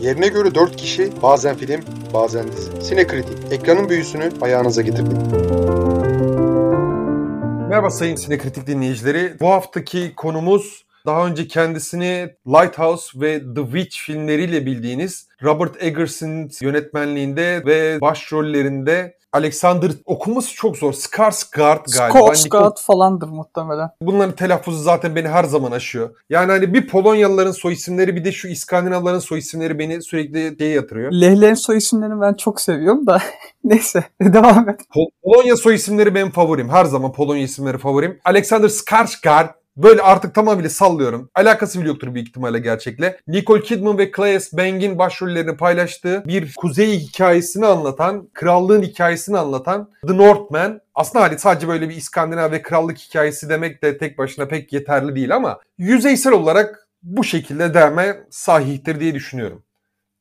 Yerine 0.00 0.28
göre 0.28 0.54
4 0.54 0.76
kişi, 0.76 1.22
bazen 1.22 1.56
film, 1.56 1.80
bazen 2.14 2.52
dizi. 2.52 2.82
Sinekritik, 2.82 3.52
ekranın 3.52 3.88
büyüsünü 3.88 4.30
ayağınıza 4.40 4.82
getirdik. 4.82 5.18
Merhaba 7.68 7.90
sayın 7.90 8.16
Sinekritik 8.16 8.66
dinleyicileri. 8.66 9.40
Bu 9.40 9.48
haftaki 9.48 10.14
konumuz 10.16 10.86
daha 11.06 11.26
önce 11.26 11.48
kendisini 11.48 12.34
Lighthouse 12.46 13.20
ve 13.20 13.38
The 13.54 13.62
Witch 13.62 13.96
filmleriyle 13.98 14.66
bildiğiniz 14.66 15.28
Robert 15.42 15.82
Eggers'in 15.82 16.50
yönetmenliğinde 16.60 17.62
ve 17.66 18.00
başrollerinde 18.00 19.16
Alexander 19.36 19.90
okuması 20.04 20.54
çok 20.54 20.76
zor. 20.76 20.92
Skarsgård 20.92 21.98
galiba. 21.98 22.18
Skarsgård 22.18 22.82
falandır 22.82 23.28
muhtemelen. 23.28 23.90
Bunların 24.00 24.36
telaffuzu 24.36 24.82
zaten 24.82 25.16
beni 25.16 25.28
her 25.28 25.44
zaman 25.44 25.72
aşıyor. 25.72 26.10
Yani 26.30 26.52
hani 26.52 26.74
bir 26.74 26.88
Polonyalıların 26.88 27.52
soy 27.52 27.72
isimleri 27.72 28.16
bir 28.16 28.24
de 28.24 28.32
şu 28.32 28.48
İskandinavların 28.48 29.18
soy 29.18 29.38
isimleri 29.38 29.78
beni 29.78 30.02
sürekli 30.02 30.66
şeye 30.66 30.74
yatırıyor. 30.74 31.12
Lehlerin 31.12 31.54
soy 31.54 31.76
isimlerini 31.76 32.20
ben 32.20 32.34
çok 32.34 32.60
seviyorum 32.60 33.06
da 33.06 33.22
neyse 33.64 34.04
devam 34.20 34.68
et. 34.68 34.80
Pol- 34.94 35.10
Polonya 35.24 35.56
soy 35.56 35.74
isimleri 35.74 36.14
benim 36.14 36.30
favorim. 36.30 36.68
Her 36.68 36.84
zaman 36.84 37.12
Polonya 37.12 37.42
isimleri 37.42 37.78
favorim. 37.78 38.20
Alexander 38.24 38.68
Skarsgård 38.68 39.48
Böyle 39.76 40.02
artık 40.02 40.34
tamamıyla 40.34 40.70
sallıyorum. 40.70 41.30
Alakası 41.34 41.80
bile 41.80 41.88
yoktur 41.88 42.14
büyük 42.14 42.28
ihtimalle 42.28 42.58
gerçekle. 42.58 43.20
Nicole 43.28 43.62
Kidman 43.62 43.98
ve 43.98 44.12
Claes 44.16 44.52
Bang'in 44.52 44.98
başrollerini 44.98 45.56
paylaştığı 45.56 46.24
bir 46.26 46.54
kuzey 46.56 46.98
hikayesini 46.98 47.66
anlatan, 47.66 48.28
krallığın 48.34 48.82
hikayesini 48.82 49.38
anlatan 49.38 49.90
The 50.06 50.16
Northman. 50.16 50.80
Aslında 50.94 51.24
hani 51.24 51.38
sadece 51.38 51.68
böyle 51.68 51.88
bir 51.88 51.96
İskandinav 51.96 52.50
ve 52.52 52.62
krallık 52.62 52.98
hikayesi 52.98 53.48
demek 53.48 53.82
de 53.82 53.98
tek 53.98 54.18
başına 54.18 54.46
pek 54.46 54.72
yeterli 54.72 55.14
değil 55.14 55.36
ama 55.36 55.58
yüzeysel 55.78 56.32
olarak 56.32 56.88
bu 57.02 57.24
şekilde 57.24 57.74
derme 57.74 58.16
sahihtir 58.30 59.00
diye 59.00 59.14
düşünüyorum. 59.14 59.62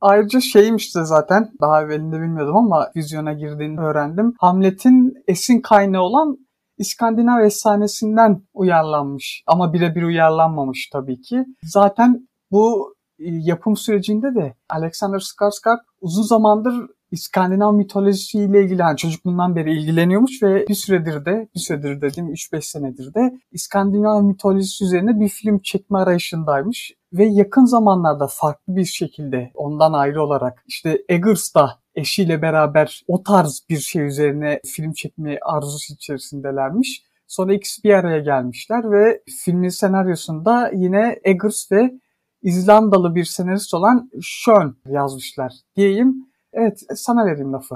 Ayrıca 0.02 0.42
şeymiş 0.42 0.96
de 0.96 1.04
zaten 1.04 1.52
daha 1.62 1.82
evvelinde 1.82 2.16
bilmiyordum 2.16 2.58
ama 2.58 2.92
vizyona 2.96 3.34
girdiğini 3.34 3.80
öğrendim. 3.80 4.34
Hamlet'in 4.40 5.24
esin 5.28 5.62
kaynağı 5.62 6.02
olan 6.02 6.38
İskandinav 6.78 7.40
efsanesinden 7.40 8.42
uyarlanmış 8.54 9.44
ama 9.48 9.74
birebir 9.74 10.04
uyarlanmamış 10.04 10.90
tabii 10.90 11.22
ki. 11.22 11.46
Zaten 11.64 12.28
bu 12.52 12.96
e, 13.20 13.26
yapım 13.26 13.78
sürecinde 13.78 14.36
de 14.36 14.56
Alexander 14.70 15.20
Skarsgård 15.20 15.80
uzun 16.02 16.24
zamandır 16.24 16.88
İskandinav 17.12 17.74
mitolojisiyle 17.74 18.64
ilgili 18.64 18.82
yani 18.82 18.98
çocukluğundan 18.98 19.56
beri 19.56 19.74
ilgileniyormuş 19.74 20.44
ve 20.44 20.68
bir 20.68 20.74
süredir 20.74 21.26
de 21.26 21.50
bir 21.56 21.60
süredir 21.60 22.02
dediğim 22.02 22.30
3-5 22.30 22.62
senedir 22.62 23.14
de 23.14 23.40
İskandinav 23.52 24.24
mitolojisi 24.24 24.84
üzerine 24.84 25.20
bir 25.20 25.30
film 25.30 25.60
çekme 25.60 25.98
arayışındaymış 25.98 26.94
ve 27.14 27.26
yakın 27.26 27.66
zamanlarda 27.66 28.28
farklı 28.28 28.76
bir 28.76 28.86
şekilde 28.86 29.52
ondan 29.54 29.94
ayrı 29.94 30.24
olarak 30.24 30.64
işte 30.68 31.04
Eggers'da 31.10 31.80
eşiyle 31.96 32.42
beraber 32.42 33.04
o 33.08 33.24
tarz 33.24 33.62
bir 33.70 33.78
şey 33.78 34.02
üzerine 34.02 34.62
film 34.66 34.94
çekme 34.94 35.40
arzusu 35.42 35.94
içerisindelermiş. 35.94 37.04
Sonra 37.28 37.54
ikisi 37.54 37.84
bir 37.84 37.94
araya 37.94 38.20
gelmişler 38.20 38.92
ve 38.92 39.22
filmin 39.44 39.70
senaryosunda 39.70 40.72
yine 40.74 41.20
Eggers 41.24 41.72
ve 41.72 41.92
İzlandalı 42.42 43.16
bir 43.16 43.26
senarist 43.26 43.74
olan 43.74 44.12
Schön 44.22 44.78
yazmışlar 44.90 45.54
diyeyim. 45.76 46.16
Evet 46.54 46.84
sana 46.96 47.26
vereyim 47.26 47.54
lafı. 47.54 47.76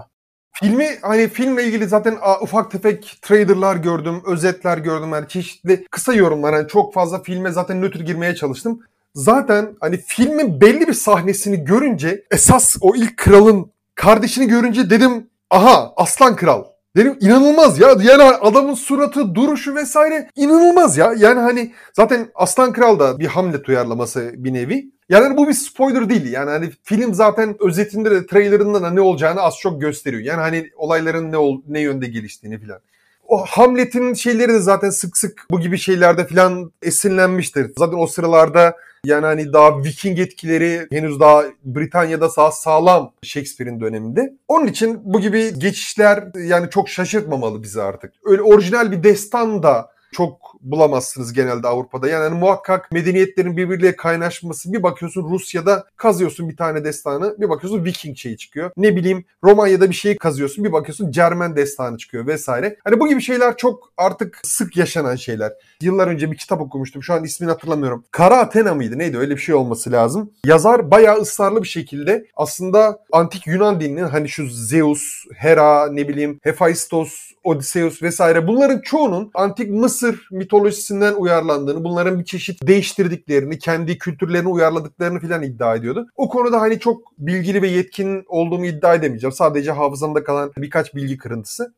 Filmi 0.51 0.87
hani 1.01 1.27
filmle 1.27 1.63
ilgili 1.63 1.87
zaten 1.87 2.17
ufak 2.41 2.71
tefek 2.71 3.19
trailerlar 3.21 3.75
gördüm, 3.75 4.21
özetler 4.25 4.77
gördüm. 4.77 5.09
Yani 5.09 5.27
çeşitli 5.27 5.85
kısa 5.91 6.13
yorumlar. 6.13 6.53
Yani 6.53 6.67
çok 6.67 6.93
fazla 6.93 7.21
filme 7.21 7.51
zaten 7.51 7.81
nötr 7.81 7.99
girmeye 7.99 8.35
çalıştım. 8.35 8.79
Zaten 9.15 9.75
hani 9.79 9.97
filmin 9.97 10.61
belli 10.61 10.87
bir 10.87 10.93
sahnesini 10.93 11.63
görünce 11.63 12.23
esas 12.31 12.75
o 12.81 12.95
ilk 12.95 13.17
kralın 13.17 13.71
kardeşini 14.00 14.47
görünce 14.47 14.89
dedim 14.89 15.30
aha 15.50 15.94
aslan 15.97 16.36
kral. 16.36 16.64
Dedim 16.95 17.17
inanılmaz 17.22 17.80
ya. 17.80 17.89
Yani 18.02 18.23
adamın 18.23 18.73
suratı, 18.73 19.36
duruşu 19.36 19.76
vesaire 19.76 20.30
inanılmaz 20.36 20.98
ya. 20.98 21.14
Yani 21.17 21.39
hani 21.39 21.73
zaten 21.93 22.32
Aslan 22.36 22.73
Kral 22.73 22.99
da 22.99 23.20
bir 23.20 23.26
Hamlet 23.26 23.70
uyarlaması 23.70 24.32
bir 24.36 24.54
nevi. 24.54 24.92
Yani 25.09 25.38
bu 25.38 25.48
bir 25.48 25.54
spoiler 25.54 26.09
değil. 26.09 26.32
Yani 26.32 26.49
hani 26.49 26.70
film 26.83 27.14
zaten 27.14 27.55
özetinde 27.59 28.11
de 28.11 28.26
trailerında 28.26 28.82
da 28.82 28.89
ne 28.89 29.02
olacağını 29.02 29.42
az 29.42 29.58
çok 29.58 29.82
gösteriyor. 29.82 30.23
Yani 30.23 30.39
hani 30.39 30.70
olayların 30.76 31.32
ne 31.32 31.38
ol, 31.38 31.61
ne 31.67 31.82
yönde 31.82 32.08
geliştiğini 32.08 32.59
filan. 32.59 32.80
O 33.29 33.45
Hamlet'in 33.45 34.13
şeyleri 34.13 34.53
de 34.53 34.59
zaten 34.59 34.89
sık 34.89 35.17
sık 35.17 35.45
bu 35.51 35.59
gibi 35.59 35.77
şeylerde 35.77 36.27
filan 36.27 36.71
esinlenmiştir. 36.81 37.71
Zaten 37.77 37.97
o 37.97 38.07
sıralarda 38.07 38.75
yani 39.05 39.25
hani 39.25 39.53
daha 39.53 39.83
Viking 39.83 40.19
etkileri 40.19 40.87
henüz 40.91 41.19
daha 41.19 41.43
Britanya'da 41.63 42.29
sağ 42.29 42.51
sağlam 42.51 43.13
Shakespeare'in 43.23 43.79
döneminde. 43.81 44.33
Onun 44.47 44.67
için 44.67 44.99
bu 45.03 45.21
gibi 45.21 45.59
geçişler 45.59 46.23
yani 46.43 46.69
çok 46.69 46.89
şaşırtmamalı 46.89 47.63
bizi 47.63 47.81
artık. 47.81 48.13
Öyle 48.25 48.41
orijinal 48.41 48.91
bir 48.91 49.03
destan 49.03 49.63
da 49.63 49.91
çok 50.11 50.55
bulamazsınız 50.61 51.33
genelde 51.33 51.67
Avrupa'da. 51.67 52.08
Yani 52.08 52.23
hani 52.23 52.39
muhakkak 52.39 52.92
medeniyetlerin 52.92 53.58
birbiriyle 53.58 53.95
kaynaşması. 53.95 54.73
Bir 54.73 54.83
bakıyorsun 54.83 55.30
Rusya'da 55.30 55.86
kazıyorsun 55.95 56.49
bir 56.49 56.58
tane 56.58 56.83
destanı. 56.83 57.36
Bir 57.39 57.49
bakıyorsun 57.49 57.86
Viking 57.86 58.17
şeyi 58.17 58.37
çıkıyor. 58.37 58.71
Ne 58.77 58.95
bileyim 58.95 59.25
Romanya'da 59.43 59.89
bir 59.89 59.95
şeyi 59.95 60.17
kazıyorsun. 60.17 60.64
Bir 60.64 60.71
bakıyorsun 60.71 61.11
Cermen 61.11 61.55
destanı 61.55 61.97
çıkıyor 61.97 62.27
vesaire. 62.27 62.77
Hani 62.83 62.99
bu 62.99 63.08
gibi 63.08 63.21
şeyler 63.21 63.58
çok 63.58 63.92
artık 63.97 64.39
sık 64.43 64.77
yaşanan 64.77 65.15
şeyler. 65.15 65.53
Yıllar 65.81 66.08
önce 66.08 66.31
bir 66.31 66.37
kitap 66.37 66.61
okumuştum. 66.61 67.03
Şu 67.03 67.14
an 67.14 67.23
ismini 67.23 67.52
hatırlamıyorum. 67.52 68.03
Kara 68.11 68.37
Athena 68.37 68.73
mıydı? 68.73 68.97
Neydi? 68.97 69.17
Öyle 69.17 69.36
bir 69.36 69.41
şey 69.41 69.55
olması 69.55 69.91
lazım. 69.91 70.31
Yazar 70.45 70.91
bayağı 70.91 71.17
ısrarlı 71.17 71.64
bir 71.64 71.67
şekilde 71.67 72.26
aslında 72.36 73.03
antik 73.11 73.47
Yunan 73.47 73.81
dininin 73.81 74.08
hani 74.08 74.30
şu 74.30 74.47
Zeus, 74.49 75.26
Hera, 75.36 75.91
ne 75.91 76.08
bileyim 76.08 76.39
Hephaistos, 76.43 77.31
Odysseus 77.43 78.03
vesaire 78.03 78.47
bunların 78.47 78.81
çoğunun 78.81 79.31
antik 79.33 79.70
Mısır 79.70 80.27
mitolojisinden 80.49 81.14
uyarlandığını, 81.14 81.83
bunların 81.83 82.20
bir 82.20 82.26
çeşit 82.26 82.67
değiştirdiklerini, 82.67 83.60
kendi 83.60 83.98
kültürlerini 83.98 84.48
uyarladıklarını 84.48 85.20
filan 85.20 85.43
iddia 85.43 85.76
ediyordu. 85.76 86.08
O 86.15 86.30
konuda 86.30 86.61
hani 86.61 86.80
çok 86.80 87.17
bilgili 87.17 87.61
ve 87.61 87.67
yetkin 87.67 88.23
olduğumu 88.27 88.65
iddia 88.65 88.95
edemeyeceğim. 88.95 89.32
Sadece 89.32 89.71
hafızamda 89.71 90.23
kalan 90.23 90.52
birkaç 90.58 90.95
bilgi 90.95 91.17
kırıntısı 91.17 91.73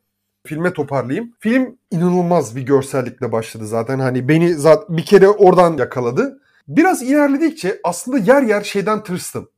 filme 0.46 0.74
toparlayayım. 0.74 1.34
Film 1.40 1.78
inanılmaz 1.92 2.56
bir 2.56 2.62
görsellikle 2.62 3.32
başladı 3.32 3.68
zaten. 3.68 4.00
Hani 4.00 4.28
beni 4.28 4.54
zaten 4.54 4.98
bir 4.98 5.06
kere 5.06 5.30
oradan 5.30 5.78
yakaladı. 5.78 6.40
Biraz 6.68 7.02
ilerledikçe 7.02 7.80
aslında 7.84 8.18
yer 8.18 8.42
yer 8.42 8.62
şeyden 8.62 9.04
tırstım. 9.04 9.50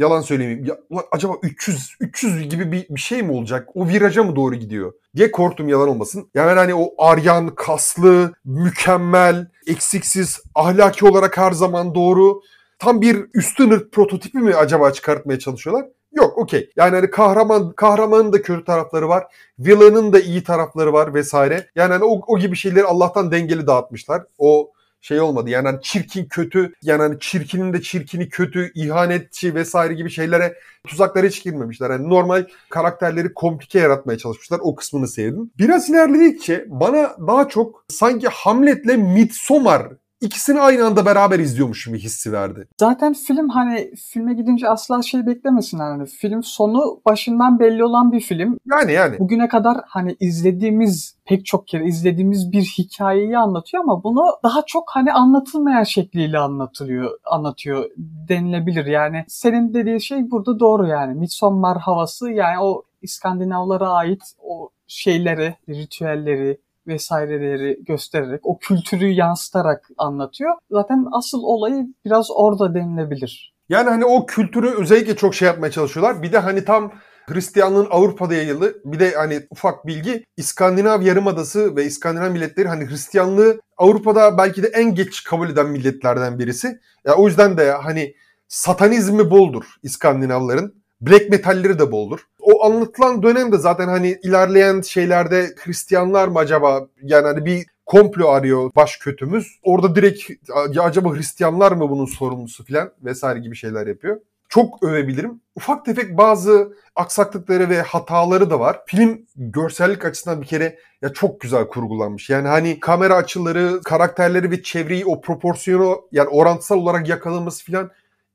Yalan 0.00 0.20
söylemeyeyim. 0.20 0.64
Ya, 0.64 0.78
ulan 0.90 1.04
acaba 1.12 1.34
300 1.42 1.96
300 2.00 2.48
gibi 2.48 2.72
bir, 2.72 2.86
bir 2.90 3.00
şey 3.00 3.22
mi 3.22 3.32
olacak? 3.32 3.68
O 3.74 3.88
viraja 3.88 4.24
mı 4.24 4.36
doğru 4.36 4.54
gidiyor? 4.54 4.92
diye 5.16 5.30
korktum 5.30 5.68
yalan 5.68 5.88
olmasın. 5.88 6.30
Yani 6.34 6.58
hani 6.58 6.74
o 6.74 6.94
aryan, 6.98 7.54
kaslı, 7.54 8.32
mükemmel, 8.44 9.46
eksiksiz, 9.66 10.40
ahlaki 10.54 11.06
olarak 11.06 11.36
her 11.36 11.52
zaman 11.52 11.94
doğru 11.94 12.40
tam 12.78 13.00
bir 13.00 13.26
üstün 13.34 13.70
ırk 13.70 13.92
prototipi 13.92 14.38
mi 14.38 14.54
acaba 14.54 14.90
çıkartmaya 14.90 15.38
çalışıyorlar? 15.38 15.86
Yok 16.12 16.38
okey. 16.38 16.70
Yani 16.76 16.94
hani 16.94 17.10
kahraman 17.10 17.72
kahramanın 17.72 18.32
da 18.32 18.42
kötü 18.42 18.64
tarafları 18.64 19.08
var. 19.08 19.24
Villain'ın 19.58 20.12
da 20.12 20.20
iyi 20.20 20.44
tarafları 20.44 20.92
var 20.92 21.14
vesaire. 21.14 21.66
Yani 21.74 21.92
hani 21.92 22.04
o, 22.04 22.20
o 22.26 22.38
gibi 22.38 22.56
şeyleri 22.56 22.84
Allah'tan 22.84 23.32
dengeli 23.32 23.66
dağıtmışlar. 23.66 24.22
O 24.38 24.70
şey 25.00 25.20
olmadı. 25.20 25.50
Yani 25.50 25.68
hani 25.68 25.82
çirkin 25.82 26.24
kötü 26.24 26.72
yani 26.82 27.02
hani 27.02 27.20
çirkinin 27.20 27.72
de 27.72 27.82
çirkini 27.82 28.28
kötü, 28.28 28.72
ihanetçi 28.74 29.54
vesaire 29.54 29.94
gibi 29.94 30.10
şeylere 30.10 30.54
tuzaklara 30.86 31.26
hiç 31.26 31.44
girmemişler. 31.44 31.90
Yani 31.90 32.08
normal 32.08 32.46
karakterleri 32.70 33.34
komplike 33.34 33.78
yaratmaya 33.78 34.18
çalışmışlar. 34.18 34.60
O 34.62 34.74
kısmını 34.74 35.08
sevdim. 35.08 35.50
Biraz 35.58 35.90
ilerledikçe 35.90 36.64
bana 36.68 37.16
daha 37.26 37.48
çok 37.48 37.84
sanki 37.88 38.28
Hamlet'le 38.28 38.96
Midsommar 38.96 39.88
ikisini 40.20 40.60
aynı 40.60 40.86
anda 40.86 41.06
beraber 41.06 41.38
izliyormuş 41.38 41.88
bir 41.92 41.98
hissi 41.98 42.32
verdi. 42.32 42.68
Zaten 42.80 43.12
film 43.12 43.48
hani 43.48 43.94
filme 43.94 44.34
gidince 44.34 44.68
asla 44.68 45.02
şey 45.02 45.26
beklemesinler 45.26 45.84
hani 45.84 46.06
film 46.06 46.42
sonu 46.42 47.00
başından 47.06 47.58
belli 47.58 47.84
olan 47.84 48.12
bir 48.12 48.20
film. 48.20 48.58
Yani 48.70 48.92
yani. 48.92 49.18
Bugüne 49.18 49.48
kadar 49.48 49.80
hani 49.86 50.16
izlediğimiz 50.20 51.16
pek 51.24 51.46
çok 51.46 51.68
kere 51.68 51.84
izlediğimiz 51.84 52.52
bir 52.52 52.62
hikayeyi 52.62 53.38
anlatıyor 53.38 53.82
ama 53.82 54.04
bunu 54.04 54.24
daha 54.44 54.62
çok 54.66 54.90
hani 54.90 55.12
anlatılmayan 55.12 55.84
şekliyle 55.84 56.38
anlatılıyor, 56.38 57.10
anlatıyor 57.24 57.90
denilebilir. 58.28 58.86
Yani 58.86 59.24
senin 59.28 59.74
dediğin 59.74 59.98
şey 59.98 60.30
burada 60.30 60.60
doğru 60.60 60.86
yani. 60.86 61.14
Midsommar 61.14 61.78
havası 61.78 62.30
yani 62.30 62.58
o 62.60 62.82
İskandinavlara 63.02 63.88
ait 63.88 64.22
o 64.38 64.70
şeyleri, 64.86 65.54
ritüelleri, 65.68 66.60
vesaireleri 66.86 67.84
göstererek, 67.84 68.40
o 68.42 68.58
kültürü 68.58 69.08
yansıtarak 69.08 69.88
anlatıyor. 69.98 70.54
Zaten 70.70 71.06
asıl 71.12 71.42
olayı 71.42 71.86
biraz 72.04 72.30
orada 72.30 72.74
denilebilir. 72.74 73.54
Yani 73.68 73.90
hani 73.90 74.04
o 74.04 74.26
kültürü 74.26 74.70
özellikle 74.70 75.16
çok 75.16 75.34
şey 75.34 75.46
yapmaya 75.46 75.70
çalışıyorlar. 75.70 76.22
Bir 76.22 76.32
de 76.32 76.38
hani 76.38 76.64
tam 76.64 76.92
Hristiyanlığın 77.26 77.88
Avrupa'da 77.90 78.34
yayılı 78.34 78.74
bir 78.84 78.98
de 79.00 79.12
hani 79.14 79.46
ufak 79.50 79.86
bilgi 79.86 80.24
İskandinav 80.36 81.02
Yarımadası 81.02 81.76
ve 81.76 81.84
İskandinav 81.84 82.30
milletleri 82.30 82.68
hani 82.68 82.90
Hristiyanlığı 82.90 83.60
Avrupa'da 83.76 84.38
belki 84.38 84.62
de 84.62 84.66
en 84.66 84.94
geç 84.94 85.24
kabul 85.24 85.50
eden 85.50 85.66
milletlerden 85.66 86.38
birisi. 86.38 86.80
Ya 87.04 87.14
o 87.14 87.26
yüzden 87.26 87.56
de 87.56 87.72
hani 87.72 88.14
satanizmi 88.48 89.30
boldur 89.30 89.64
İskandinavların. 89.82 90.82
Black 91.00 91.30
metalleri 91.30 91.78
de 91.78 91.92
boldur. 91.92 92.20
O 92.42 92.64
anlatılan 92.64 93.22
dönemde 93.22 93.58
zaten 93.58 93.88
hani 93.88 94.18
ilerleyen 94.22 94.80
şeylerde 94.80 95.54
Hristiyanlar 95.64 96.28
mı 96.28 96.38
acaba 96.38 96.86
yani 97.02 97.26
hani 97.26 97.44
bir 97.44 97.66
komplo 97.86 98.28
arıyor 98.28 98.70
baş 98.76 98.96
kötümüz. 98.96 99.58
Orada 99.62 99.96
direkt 99.96 100.30
ya 100.72 100.82
acaba 100.82 101.14
Hristiyanlar 101.14 101.72
mı 101.72 101.90
bunun 101.90 102.06
sorumlusu 102.06 102.64
falan 102.66 102.90
vesaire 103.04 103.38
gibi 103.38 103.56
şeyler 103.56 103.86
yapıyor. 103.86 104.20
Çok 104.48 104.82
övebilirim. 104.82 105.40
Ufak 105.54 105.84
tefek 105.84 106.18
bazı 106.18 106.72
aksaklıkları 106.96 107.68
ve 107.70 107.82
hataları 107.82 108.50
da 108.50 108.60
var. 108.60 108.80
Film 108.86 109.26
görsellik 109.36 110.04
açısından 110.04 110.42
bir 110.42 110.46
kere 110.46 110.78
ya 111.02 111.12
çok 111.12 111.40
güzel 111.40 111.66
kurgulanmış. 111.66 112.30
Yani 112.30 112.48
hani 112.48 112.80
kamera 112.80 113.14
açıları, 113.14 113.80
karakterleri 113.84 114.50
ve 114.50 114.62
çevreyi 114.62 115.06
o 115.06 115.20
proporsiyonu 115.20 116.00
yani 116.12 116.28
orantısal 116.28 116.76
olarak 116.76 117.08
yakalaması 117.08 117.72
falan 117.72 117.90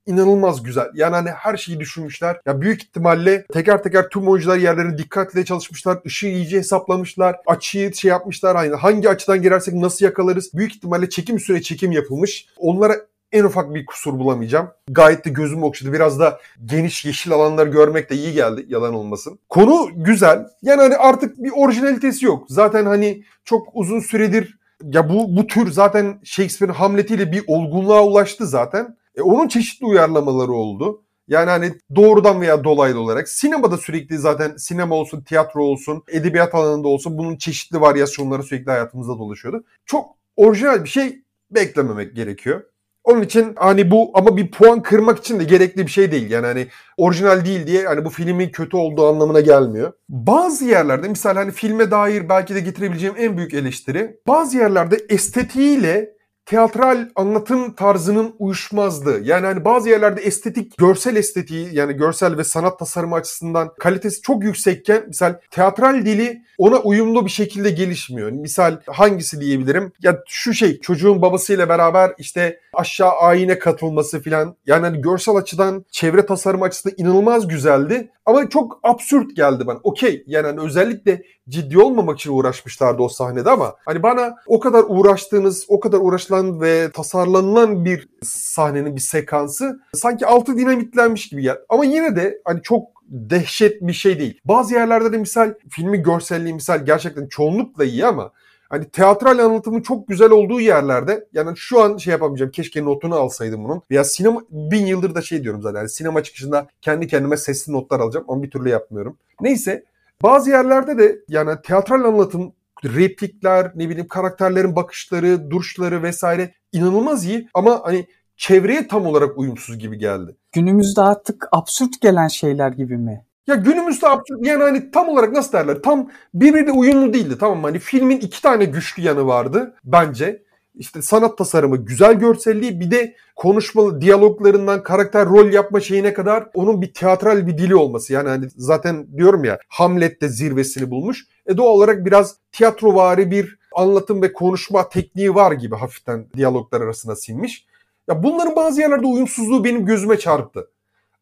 inanılmaz 0.05 0.63
güzel. 0.63 0.87
Yani 0.93 1.15
hani 1.15 1.29
her 1.29 1.57
şeyi 1.57 1.79
düşünmüşler. 1.79 2.41
Ya 2.45 2.61
büyük 2.61 2.83
ihtimalle 2.83 3.45
teker 3.53 3.83
teker 3.83 4.09
tüm 4.09 4.27
oyuncular 4.27 4.57
yerlerini 4.57 4.97
dikkatle 4.97 5.45
çalışmışlar. 5.45 5.97
Işığı 6.03 6.27
iyice 6.27 6.57
hesaplamışlar. 6.57 7.35
Açıyı 7.45 7.95
şey 7.95 8.09
yapmışlar. 8.09 8.55
Aynı 8.55 8.75
hangi 8.75 9.09
açıdan 9.09 9.41
girersek 9.41 9.73
nasıl 9.73 10.05
yakalarız? 10.05 10.53
Büyük 10.53 10.75
ihtimalle 10.75 11.09
çekim 11.09 11.39
süre 11.39 11.61
çekim 11.61 11.91
yapılmış. 11.91 12.47
Onlara 12.57 12.95
en 13.31 13.43
ufak 13.43 13.73
bir 13.73 13.85
kusur 13.85 14.19
bulamayacağım. 14.19 14.69
Gayet 14.89 15.25
de 15.25 15.29
gözüm 15.29 15.63
okşadı. 15.63 15.93
Biraz 15.93 16.19
da 16.19 16.39
geniş 16.65 17.05
yeşil 17.05 17.31
alanlar 17.31 17.67
görmek 17.67 18.09
de 18.09 18.15
iyi 18.15 18.33
geldi. 18.33 18.65
Yalan 18.67 18.93
olmasın. 18.93 19.39
Konu 19.49 19.89
güzel. 19.95 20.45
Yani 20.61 20.81
hani 20.81 20.95
artık 20.95 21.43
bir 21.43 21.51
orijinalitesi 21.55 22.25
yok. 22.25 22.45
Zaten 22.49 22.85
hani 22.85 23.23
çok 23.45 23.67
uzun 23.73 23.99
süredir 23.99 24.57
ya 24.83 25.09
bu 25.09 25.35
bu 25.37 25.47
tür 25.47 25.71
zaten 25.71 26.19
Shakespeare'in 26.23 26.75
Hamlet'iyle 26.75 27.31
bir 27.31 27.43
olgunluğa 27.47 28.05
ulaştı 28.05 28.47
zaten. 28.47 28.97
E, 29.17 29.21
onun 29.21 29.47
çeşitli 29.47 29.85
uyarlamaları 29.85 30.51
oldu. 30.51 31.01
Yani 31.27 31.49
hani 31.49 31.73
doğrudan 31.95 32.41
veya 32.41 32.63
dolaylı 32.63 32.99
olarak 32.99 33.29
sinemada 33.29 33.77
sürekli 33.77 34.17
zaten 34.17 34.55
sinema 34.57 34.95
olsun, 34.95 35.21
tiyatro 35.21 35.63
olsun, 35.63 36.03
edebiyat 36.07 36.55
alanında 36.55 36.87
olsun 36.87 37.17
bunun 37.17 37.37
çeşitli 37.37 37.81
varyasyonları 37.81 38.43
sürekli 38.43 38.71
hayatımızda 38.71 39.19
dolaşıyordu. 39.19 39.63
Çok 39.85 40.05
orijinal 40.35 40.83
bir 40.83 40.89
şey 40.89 41.21
beklememek 41.51 42.15
gerekiyor. 42.15 42.63
Onun 43.03 43.21
için 43.21 43.53
hani 43.55 43.91
bu 43.91 44.11
ama 44.13 44.37
bir 44.37 44.51
puan 44.51 44.81
kırmak 44.81 45.19
için 45.19 45.39
de 45.39 45.43
gerekli 45.43 45.85
bir 45.85 45.91
şey 45.91 46.11
değil. 46.11 46.31
Yani 46.31 46.45
hani 46.45 46.67
orijinal 46.97 47.45
değil 47.45 47.67
diye 47.67 47.85
hani 47.85 48.05
bu 48.05 48.09
filmin 48.09 48.49
kötü 48.49 48.77
olduğu 48.77 49.07
anlamına 49.07 49.41
gelmiyor. 49.41 49.93
Bazı 50.09 50.65
yerlerde 50.65 51.07
misal 51.07 51.35
hani 51.35 51.51
filme 51.51 51.91
dair 51.91 52.29
belki 52.29 52.55
de 52.55 52.59
getirebileceğim 52.59 53.15
en 53.17 53.37
büyük 53.37 53.53
eleştiri 53.53 54.19
bazı 54.27 54.57
yerlerde 54.57 54.97
estetiğiyle 55.09 56.15
teatral 56.45 57.09
anlatım 57.15 57.73
tarzının 57.73 58.35
uyuşmazlığı. 58.39 59.19
Yani 59.23 59.45
hani 59.45 59.65
bazı 59.65 59.89
yerlerde 59.89 60.21
estetik, 60.21 60.77
görsel 60.77 61.15
estetiği 61.15 61.75
yani 61.75 61.93
görsel 61.93 62.37
ve 62.37 62.43
sanat 62.43 62.79
tasarımı 62.79 63.15
açısından 63.15 63.71
kalitesi 63.79 64.21
çok 64.21 64.43
yüksekken 64.43 65.03
misal 65.07 65.35
teatral 65.51 66.05
dili 66.05 66.41
ona 66.57 66.79
uyumlu 66.79 67.25
bir 67.25 67.31
şekilde 67.31 67.69
gelişmiyor. 67.69 68.31
Misal 68.31 68.79
hangisi 68.87 69.41
diyebilirim? 69.41 69.91
Ya 70.01 70.19
şu 70.27 70.53
şey 70.53 70.79
çocuğun 70.79 71.21
babasıyla 71.21 71.69
beraber 71.69 72.13
işte 72.17 72.59
aşağı 72.75 73.11
ayine 73.11 73.59
katılması 73.59 74.21
filan. 74.21 74.55
Yani 74.65 74.81
hani 74.81 75.01
görsel 75.01 75.35
açıdan 75.35 75.85
çevre 75.91 76.25
tasarımı 76.25 76.65
açısından 76.65 76.95
inanılmaz 76.97 77.47
güzeldi. 77.47 78.11
Ama 78.25 78.49
çok 78.49 78.79
absürt 78.83 79.35
geldi 79.35 79.67
bana. 79.67 79.79
Okey 79.83 80.23
yani 80.27 80.47
hani 80.47 80.59
özellikle 80.61 81.23
ciddi 81.49 81.79
olmamak 81.79 82.19
için 82.19 82.31
uğraşmışlardı 82.31 83.03
o 83.03 83.09
sahnede 83.09 83.49
ama 83.49 83.75
hani 83.85 84.03
bana 84.03 84.35
o 84.47 84.59
kadar 84.59 84.85
uğraştığınız, 84.87 85.65
o 85.67 85.79
kadar 85.79 85.97
uğraşılan 85.97 86.61
ve 86.61 86.91
tasarlanılan 86.91 87.85
bir 87.85 88.09
sahnenin 88.23 88.95
bir 88.95 89.01
sekansı 89.01 89.79
sanki 89.93 90.25
altı 90.25 90.57
dinamitlenmiş 90.57 91.29
gibi 91.29 91.41
geldi. 91.41 91.59
Ama 91.69 91.85
yine 91.85 92.15
de 92.15 92.41
hani 92.45 92.61
çok 92.61 92.95
dehşet 93.07 93.81
bir 93.81 93.93
şey 93.93 94.19
değil. 94.19 94.39
Bazı 94.45 94.73
yerlerde 94.73 95.13
de 95.13 95.17
misal 95.17 95.53
filmi 95.69 95.97
görselliği 95.97 96.53
misal 96.53 96.85
gerçekten 96.85 97.27
çoğunlukla 97.27 97.85
iyi 97.85 98.05
ama 98.05 98.31
hani 98.69 98.89
teatral 98.89 99.39
anlatımı 99.39 99.83
çok 99.83 100.07
güzel 100.07 100.31
olduğu 100.31 100.61
yerlerde 100.61 101.27
yani 101.33 101.57
şu 101.57 101.81
an 101.81 101.97
şey 101.97 102.11
yapamayacağım 102.11 102.51
keşke 102.51 102.85
notunu 102.85 103.15
alsaydım 103.15 103.63
bunun. 103.63 103.81
Veya 103.91 104.03
sinema 104.03 104.41
bin 104.49 104.85
yıldır 104.85 105.15
da 105.15 105.21
şey 105.21 105.43
diyorum 105.43 105.61
zaten 105.61 105.79
yani 105.79 105.89
sinema 105.89 106.23
çıkışında 106.23 106.67
kendi 106.81 107.07
kendime 107.07 107.37
sesli 107.37 107.73
notlar 107.73 107.99
alacağım 107.99 108.25
ama 108.29 108.43
bir 108.43 108.51
türlü 108.51 108.69
yapmıyorum. 108.69 109.17
Neyse 109.41 109.83
bazı 110.23 110.49
yerlerde 110.49 110.97
de 110.97 111.19
yani 111.27 111.61
teatral 111.63 112.03
anlatım 112.03 112.53
replikler, 112.83 113.71
ne 113.75 113.89
bileyim 113.89 114.07
karakterlerin 114.07 114.75
bakışları, 114.75 115.51
duruşları 115.51 116.03
vesaire 116.03 116.53
inanılmaz 116.71 117.25
iyi 117.25 117.49
ama 117.53 117.81
hani 117.83 118.07
çevreye 118.37 118.87
tam 118.87 119.05
olarak 119.05 119.37
uyumsuz 119.37 119.79
gibi 119.79 119.97
geldi. 119.97 120.35
Günümüzde 120.51 121.01
artık 121.01 121.47
absürt 121.51 122.01
gelen 122.01 122.27
şeyler 122.27 122.71
gibi 122.71 122.97
mi? 122.97 123.25
Ya 123.47 123.55
günümüzde 123.55 124.07
absürt 124.07 124.45
yani 124.45 124.63
hani 124.63 124.91
tam 124.91 125.09
olarak 125.09 125.31
nasıl 125.31 125.51
derler? 125.53 125.81
Tam 125.83 126.09
birbiriyle 126.33 126.71
uyumlu 126.71 127.13
değildi 127.13 127.37
tamam 127.39 127.57
mı? 127.59 127.67
Hani 127.67 127.79
filmin 127.79 128.19
iki 128.19 128.41
tane 128.41 128.65
güçlü 128.65 129.03
yanı 129.03 129.27
vardı 129.27 129.75
bence. 129.83 130.43
İşte 130.75 131.01
sanat 131.01 131.37
tasarımı, 131.37 131.77
güzel 131.77 132.13
görselliği 132.13 132.79
bir 132.79 132.91
de 132.91 133.15
konuşmalı 133.35 134.01
diyaloglarından 134.01 134.83
karakter 134.83 135.25
rol 135.25 135.53
yapma 135.53 135.79
şeyine 135.79 136.13
kadar 136.13 136.49
onun 136.53 136.81
bir 136.81 136.93
teatral 136.93 137.47
bir 137.47 137.57
dili 137.57 137.75
olması. 137.75 138.13
Yani 138.13 138.29
hani 138.29 138.47
zaten 138.57 139.07
diyorum 139.17 139.43
ya 139.43 139.59
Hamlet 139.69 140.21
de 140.21 140.29
zirvesini 140.29 140.91
bulmuş. 140.91 141.25
E 141.45 141.57
doğal 141.57 141.67
olarak 141.67 142.05
biraz 142.05 142.35
tiyatrovari 142.51 143.31
bir 143.31 143.59
anlatım 143.75 144.21
ve 144.21 144.33
konuşma 144.33 144.89
tekniği 144.89 145.35
var 145.35 145.51
gibi 145.51 145.75
hafiften 145.75 146.27
diyaloglar 146.35 146.81
arasına 146.81 147.15
sinmiş. 147.15 147.65
Ya 148.09 148.23
bunların 148.23 148.55
bazı 148.55 148.81
yerlerde 148.81 149.07
uyumsuzluğu 149.07 149.63
benim 149.63 149.85
gözüme 149.85 150.19
çarptı. 150.19 150.69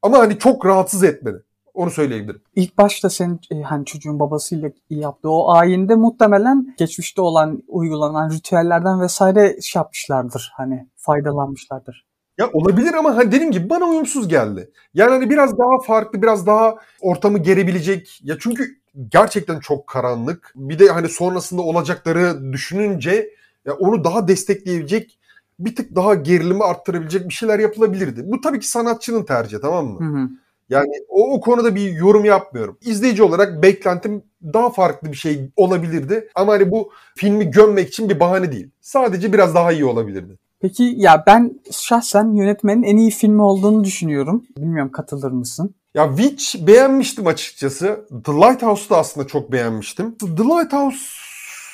Ama 0.01 0.19
hani 0.19 0.39
çok 0.39 0.65
rahatsız 0.65 1.03
etmedi. 1.03 1.43
Onu 1.73 1.91
söyleyebilirim. 1.91 2.41
İlk 2.55 2.77
başta 2.77 3.09
senin 3.09 3.39
e, 3.51 3.61
hani 3.61 3.85
çocuğun 3.85 4.19
babasıyla 4.19 4.71
yaptığı 4.89 5.29
o 5.29 5.51
ayinde 5.51 5.95
muhtemelen 5.95 6.75
geçmişte 6.77 7.21
olan 7.21 7.63
uygulanan 7.67 8.29
ritüellerden 8.29 9.01
vesaire 9.01 9.57
şey 9.61 9.79
yapmışlardır. 9.79 10.51
Hani 10.55 10.87
faydalanmışlardır. 10.95 12.05
Ya 12.37 12.49
olabilir 12.53 12.93
ama 12.93 13.15
hani 13.15 13.31
dediğim 13.31 13.51
gibi 13.51 13.69
bana 13.69 13.85
uyumsuz 13.85 14.27
geldi. 14.27 14.71
Yani 14.93 15.09
hani 15.09 15.29
biraz 15.29 15.57
daha 15.57 15.81
farklı, 15.85 16.21
biraz 16.21 16.47
daha 16.47 16.75
ortamı 17.01 17.37
gerebilecek. 17.37 18.19
Ya 18.23 18.35
çünkü 18.39 18.63
gerçekten 19.11 19.59
çok 19.59 19.87
karanlık. 19.87 20.53
Bir 20.55 20.79
de 20.79 20.87
hani 20.87 21.09
sonrasında 21.09 21.61
olacakları 21.61 22.53
düşününce 22.53 23.29
ya 23.65 23.73
onu 23.73 24.03
daha 24.03 24.27
destekleyebilecek 24.27 25.19
bir 25.59 25.75
tık 25.75 25.95
daha 25.95 26.15
gerilimi 26.15 26.63
arttırabilecek 26.63 27.29
bir 27.29 27.33
şeyler 27.33 27.59
yapılabilirdi. 27.59 28.21
Bu 28.25 28.41
tabii 28.41 28.59
ki 28.59 28.67
sanatçının 28.67 29.23
tercihi 29.23 29.61
tamam 29.61 29.87
mı? 29.87 29.99
Hı 29.99 30.19
hı. 30.19 30.29
Yani 30.73 30.91
o, 31.09 31.33
o 31.33 31.41
konuda 31.41 31.75
bir 31.75 31.91
yorum 31.93 32.25
yapmıyorum. 32.25 32.77
İzleyici 32.81 33.23
olarak 33.23 33.63
beklentim 33.63 34.23
daha 34.53 34.69
farklı 34.69 35.11
bir 35.11 35.17
şey 35.17 35.49
olabilirdi. 35.55 36.29
Ama 36.35 36.53
hani 36.53 36.71
bu 36.71 36.91
filmi 37.15 37.51
gömmek 37.51 37.87
için 37.87 38.09
bir 38.09 38.19
bahane 38.19 38.51
değil. 38.51 38.69
Sadece 38.81 39.33
biraz 39.33 39.55
daha 39.55 39.71
iyi 39.71 39.85
olabilirdi. 39.85 40.37
Peki 40.59 40.93
ya 40.97 41.23
ben 41.27 41.61
şahsen 41.71 42.31
yönetmenin 42.31 42.83
en 42.83 42.97
iyi 42.97 43.11
filmi 43.11 43.41
olduğunu 43.41 43.83
düşünüyorum. 43.83 44.43
Bilmiyorum 44.57 44.91
katılır 44.91 45.31
mısın? 45.31 45.75
Ya 45.93 46.15
Witch 46.17 46.67
beğenmiştim 46.67 47.27
açıkçası. 47.27 48.05
The 48.25 48.31
Lighthouse'da 48.31 48.97
aslında 48.97 49.27
çok 49.27 49.51
beğenmiştim. 49.51 50.15
The 50.17 50.43
Lighthouse 50.43 50.97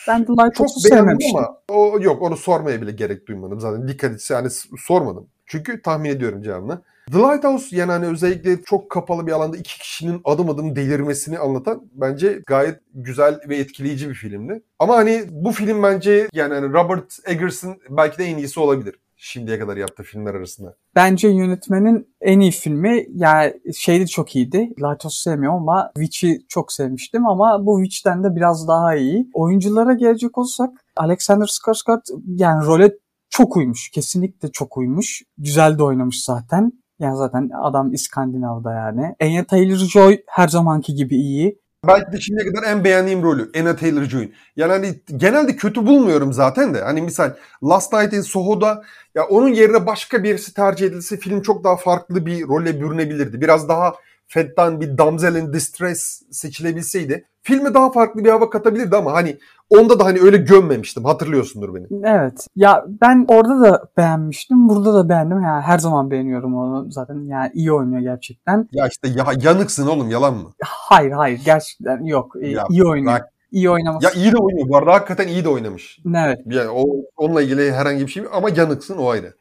ben 0.07 0.25
The 0.25 0.33
Lighthouse'u 0.33 0.79
sevmemiştim. 0.79 1.37
Ama 1.37 1.57
o, 1.69 1.99
yok 2.01 2.21
onu 2.21 2.37
sormaya 2.37 2.81
bile 2.81 2.91
gerek 2.91 3.27
duymadım 3.27 3.59
zaten. 3.59 3.87
Dikkat 3.87 4.11
etse 4.11 4.33
yani 4.33 4.49
sormadım. 4.77 5.27
Çünkü 5.45 5.81
tahmin 5.81 6.09
ediyorum 6.09 6.41
cevabını. 6.41 6.81
The 7.11 7.19
Lighthouse 7.19 7.75
yani 7.75 7.91
hani 7.91 8.05
özellikle 8.05 8.63
çok 8.63 8.91
kapalı 8.91 9.27
bir 9.27 9.31
alanda 9.31 9.57
iki 9.57 9.79
kişinin 9.79 10.21
adım 10.25 10.49
adım 10.49 10.75
delirmesini 10.75 11.39
anlatan 11.39 11.81
bence 11.93 12.41
gayet 12.47 12.79
güzel 12.93 13.39
ve 13.49 13.57
etkileyici 13.57 14.09
bir 14.09 14.13
filmdi. 14.13 14.63
Ama 14.79 14.95
hani 14.95 15.23
bu 15.29 15.51
film 15.51 15.83
bence 15.83 16.27
yani 16.33 16.53
hani 16.53 16.73
Robert 16.73 17.19
Eggers'ın 17.25 17.77
belki 17.89 18.17
de 18.17 18.23
en 18.23 18.37
iyisi 18.37 18.59
olabilir 18.59 18.95
şimdiye 19.15 19.59
kadar 19.59 19.77
yaptığı 19.77 20.03
filmler 20.03 20.33
arasında. 20.33 20.75
Bence 20.95 21.27
yönetmenin 21.27 22.15
en 22.21 22.39
iyi 22.39 22.51
filmi 22.51 23.05
yani 23.15 23.53
şeydi 23.75 24.07
çok 24.07 24.35
iyiydi. 24.35 24.57
Lighthouse 24.57 25.21
sevmiyorum 25.21 25.59
ama 25.59 25.91
Witch'i 25.95 26.41
çok 26.47 26.71
sevmiştim 26.71 27.27
ama 27.27 27.65
bu 27.65 27.83
Witch'ten 27.83 28.23
de 28.23 28.35
biraz 28.35 28.67
daha 28.67 28.95
iyi. 28.95 29.29
Oyunculara 29.33 29.93
gelecek 29.93 30.37
olsak 30.37 30.69
Alexander 30.97 31.45
Skarsgård 31.45 32.01
yani 32.35 32.65
role 32.65 32.91
çok 33.29 33.57
uymuş. 33.57 33.89
Kesinlikle 33.89 34.51
çok 34.51 34.77
uymuş. 34.77 35.23
Güzel 35.37 35.77
de 35.77 35.83
oynamış 35.83 36.23
zaten. 36.23 36.71
Yani 36.99 37.17
zaten 37.17 37.49
adam 37.61 37.93
İskandinav'da 37.93 38.73
yani. 38.73 39.15
Anya 39.21 39.43
Taylor-Joy 39.43 40.23
her 40.27 40.47
zamanki 40.47 40.95
gibi 40.95 41.15
iyi. 41.15 41.59
Belki 41.87 42.11
de 42.11 42.19
şimdiye 42.19 42.51
kadar 42.51 42.71
en 42.71 42.83
beğendiğim 42.83 43.23
rolü 43.23 43.51
Anna 43.59 43.75
Taylor-Joy'un. 43.75 44.31
Yani 44.55 44.71
hani 44.71 45.01
genelde 45.17 45.55
kötü 45.55 45.87
bulmuyorum 45.87 46.33
zaten 46.33 46.73
de. 46.73 46.81
Hani 46.81 47.01
misal 47.01 47.33
Last 47.63 47.93
Night 47.93 48.13
in 48.13 48.21
Soho'da 48.21 48.83
ya 49.15 49.23
onun 49.23 49.49
yerine 49.49 49.85
başka 49.85 50.23
birisi 50.23 50.53
tercih 50.53 50.87
edilse 50.87 51.17
film 51.17 51.41
çok 51.41 51.63
daha 51.63 51.75
farklı 51.77 52.25
bir 52.25 52.47
role 52.47 52.81
bürünebilirdi. 52.81 53.41
Biraz 53.41 53.69
daha 53.69 53.93
fettan 54.29 54.81
bir 54.81 54.97
damsel 54.97 55.35
in 55.35 55.53
distress 55.53 56.21
seçilebilseydi 56.31 57.25
filme 57.41 57.73
daha 57.73 57.91
farklı 57.91 58.23
bir 58.23 58.29
hava 58.29 58.49
katabilirdi 58.49 58.95
ama 58.95 59.13
hani 59.13 59.37
onda 59.69 59.99
da 59.99 60.05
hani 60.05 60.19
öyle 60.21 60.37
gömmemiştim. 60.37 61.05
Hatırlıyorsundur 61.05 61.75
beni. 61.75 61.87
Evet. 62.05 62.47
Ya 62.55 62.85
ben 63.01 63.25
orada 63.27 63.61
da 63.61 63.83
beğenmiştim. 63.97 64.69
Burada 64.69 64.93
da 64.93 65.09
beğendim. 65.09 65.41
Yani 65.41 65.61
her 65.61 65.77
zaman 65.77 66.11
beğeniyorum 66.11 66.55
onu 66.55 66.91
zaten. 66.91 67.15
Yani 67.27 67.51
iyi 67.53 67.71
oynuyor 67.73 68.01
gerçekten. 68.01 68.67
Ya 68.71 68.87
işte 68.87 69.07
ya, 69.07 69.25
yanıksın 69.41 69.87
oğlum 69.87 70.09
yalan 70.09 70.33
mı? 70.33 70.51
Hayır 70.63 71.11
hayır 71.11 71.41
gerçekten 71.45 72.03
yok. 72.03 72.35
İyi, 72.41 72.53
Ya 72.53 72.65
iyi 72.69 72.83
oynuyor. 72.83 73.13
bırak. 73.13 73.29
İyi 73.51 73.69
oynaması. 73.69 74.05
Ya 74.05 74.11
iyi 74.11 74.31
de 74.31 74.37
oynuyor. 74.37 74.69
Bu 74.69 74.77
arada 74.77 74.93
hakikaten 74.93 75.27
iyi 75.27 75.43
de 75.43 75.49
oynamış. 75.49 75.99
Evet. 76.15 76.39
Yani 76.45 76.69
o, 76.69 76.85
onunla 77.17 77.41
ilgili 77.41 77.71
herhangi 77.71 78.01
bir 78.07 78.11
şey 78.11 78.23
ama 78.33 78.49
yanıksın 78.55 78.97
o 78.97 79.09
ayrı. 79.09 79.33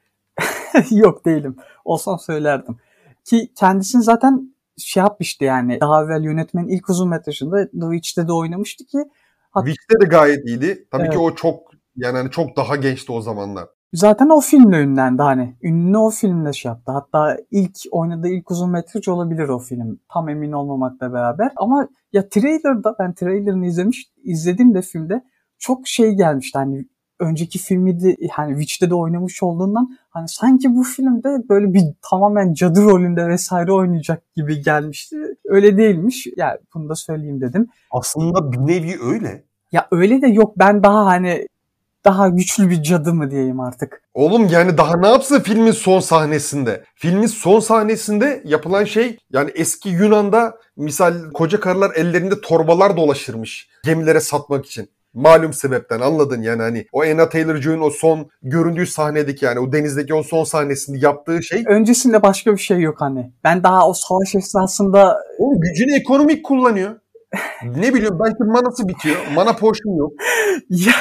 yok 0.90 1.24
değilim. 1.24 1.56
Olsam 1.84 2.18
söylerdim. 2.18 2.76
Ki 3.24 3.52
kendisini 3.54 4.02
zaten 4.02 4.54
şey 4.78 5.02
yapmıştı 5.02 5.44
yani. 5.44 5.80
Daha 5.80 6.04
evvel 6.04 6.24
yönetmenin 6.24 6.68
ilk 6.68 6.88
uzun 6.90 7.08
metrajında 7.08 7.64
The 7.70 7.80
Witch'te 7.80 8.28
de 8.28 8.32
oynamıştı 8.32 8.84
ki 8.84 8.98
Hat- 9.50 9.66
Witch'te 9.66 10.00
de 10.00 10.04
gayet 10.04 10.46
iyiydi. 10.48 10.86
Tabii 10.90 11.02
Evet. 11.02 11.12
ki 11.12 11.18
o 11.18 11.34
çok 11.34 11.60
yani 11.96 12.16
hani 12.16 12.30
çok 12.30 12.56
daha 12.56 12.76
gençti 12.76 13.12
o 13.12 13.20
zamanlar. 13.20 13.66
Zaten 13.92 14.28
o 14.28 14.40
filmle 14.40 14.76
ünlendi 14.82 15.22
hani. 15.22 15.56
Ünlü 15.62 15.98
o 15.98 16.10
filmle 16.10 16.52
şey 16.52 16.68
yaptı. 16.68 16.92
Hatta 16.92 17.36
ilk 17.50 17.76
oynadığı 17.90 18.28
ilk 18.28 18.50
uzun 18.50 18.70
metraj 18.70 19.08
olabilir 19.08 19.48
o 19.48 19.58
film. 19.58 20.00
Tam 20.12 20.28
emin 20.28 20.52
olmamakla 20.52 21.12
beraber. 21.12 21.52
Ama 21.56 21.88
ya 22.12 22.28
trailer'da 22.28 22.96
ben 22.98 23.14
trailer'ını 23.14 23.66
izlemiş, 23.66 24.12
izledim 24.24 24.74
de 24.74 24.82
filmde 24.82 25.24
çok 25.58 25.88
şey 25.88 26.12
gelmişti. 26.12 26.58
Hani 26.58 26.88
önceki 27.20 27.58
filmi 27.58 28.00
de 28.00 28.16
hani 28.30 28.50
Witch'te 28.50 28.90
de 28.90 28.94
oynamış 28.94 29.42
olduğundan 29.42 29.98
hani 30.10 30.28
sanki 30.28 30.74
bu 30.74 30.82
filmde 30.82 31.48
böyle 31.48 31.74
bir 31.74 31.82
tamamen 32.10 32.54
cadı 32.54 32.84
rolünde 32.84 33.28
vesaire 33.28 33.72
oynayacak 33.72 34.34
gibi 34.36 34.62
gelmişti. 34.62 35.16
Öyle 35.44 35.76
değilmiş. 35.76 36.26
Ya 36.36 36.58
bunu 36.74 36.88
da 36.88 36.94
söyleyeyim 36.94 37.40
dedim. 37.40 37.66
Aslında 37.90 38.52
bir 38.52 38.58
nevi 38.58 38.98
öyle. 39.02 39.44
Ya 39.72 39.88
öyle 39.90 40.22
de 40.22 40.26
yok 40.26 40.58
ben 40.58 40.82
daha 40.82 41.06
hani 41.06 41.46
daha 42.04 42.28
güçlü 42.28 42.70
bir 42.70 42.82
cadı 42.82 43.14
mı 43.14 43.30
diyeyim 43.30 43.60
artık. 43.60 44.02
Oğlum 44.14 44.48
yani 44.48 44.78
daha 44.78 44.96
ne 44.96 45.08
yapsın 45.08 45.40
filmin 45.40 45.72
son 45.72 46.00
sahnesinde? 46.00 46.84
Filmin 46.94 47.26
son 47.26 47.60
sahnesinde 47.60 48.42
yapılan 48.44 48.84
şey 48.84 49.18
yani 49.32 49.50
eski 49.54 49.88
Yunan'da 49.88 50.56
misal 50.76 51.30
koca 51.30 51.60
karılar 51.60 51.90
ellerinde 51.94 52.40
torbalar 52.40 52.96
dolaşırmış 52.96 53.68
gemilere 53.84 54.20
satmak 54.20 54.66
için. 54.66 54.88
Malum 55.14 55.52
sebepten 55.52 56.00
anladın 56.00 56.42
yani 56.42 56.62
hani 56.62 56.86
o 56.92 57.02
Anna 57.02 57.28
Taylor-Joy'un 57.28 57.80
o 57.80 57.90
son 57.90 58.28
göründüğü 58.42 58.86
sahnedeki 58.86 59.44
yani 59.44 59.60
o 59.60 59.72
denizdeki 59.72 60.14
o 60.14 60.22
son 60.22 60.44
sahnesinde 60.44 60.98
yaptığı 61.00 61.42
şey 61.42 61.64
Öncesinde 61.66 62.22
başka 62.22 62.52
bir 62.52 62.60
şey 62.60 62.80
yok 62.80 63.00
hani. 63.00 63.32
Ben 63.44 63.62
daha 63.62 63.88
o 63.88 63.92
savaş 63.92 64.34
esnasında 64.34 65.18
o 65.38 65.60
gücünü 65.60 65.96
ekonomik 65.96 66.44
kullanıyor. 66.44 67.00
ne 67.76 67.94
bileyim 67.94 68.18
belki 68.24 68.44
manası 68.44 68.88
bitiyor. 68.88 69.16
Mana 69.34 69.52
potion 69.52 69.96
yok. 69.96 70.12
ya 70.70 70.94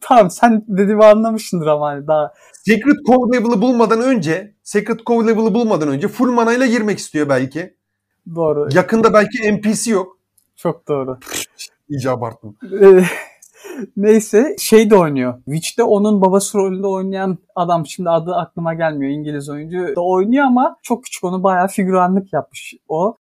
tamam 0.00 0.30
sen 0.30 0.64
dediğimi 0.68 1.04
anlamışsındır 1.04 1.66
ama 1.66 1.86
hani 1.86 2.06
daha 2.06 2.32
Secret 2.52 3.06
Code 3.06 3.36
level'ı 3.36 3.62
bulmadan 3.62 4.02
önce 4.02 4.54
Secret 4.62 5.06
Code 5.06 5.28
level'ı 5.28 5.54
bulmadan 5.54 5.88
önce 5.88 6.08
full 6.08 6.32
manayla 6.32 6.66
girmek 6.66 6.98
istiyor 6.98 7.28
belki. 7.28 7.76
doğru. 8.34 8.68
Yakında 8.74 9.14
belki 9.14 9.52
NPC 9.56 9.90
yok. 9.90 10.18
Çok 10.56 10.88
doğru. 10.88 11.18
İyice 11.88 12.10
abarttım. 12.10 12.56
Neyse 13.96 14.56
şey 14.58 14.90
de 14.90 14.96
oynuyor. 14.96 15.42
Witch'te 15.44 15.82
onun 15.82 16.20
babası 16.20 16.58
rolünde 16.58 16.86
oynayan 16.86 17.38
adam 17.54 17.86
şimdi 17.86 18.10
adı 18.10 18.34
aklıma 18.34 18.74
gelmiyor 18.74 19.12
İngiliz 19.12 19.48
oyuncu 19.48 19.96
da 19.96 20.00
oynuyor 20.00 20.44
ama 20.44 20.76
çok 20.82 21.04
küçük 21.04 21.24
onu 21.24 21.42
bayağı 21.42 21.68
figüranlık 21.68 22.32
yapmış 22.32 22.74
o. 22.88 23.16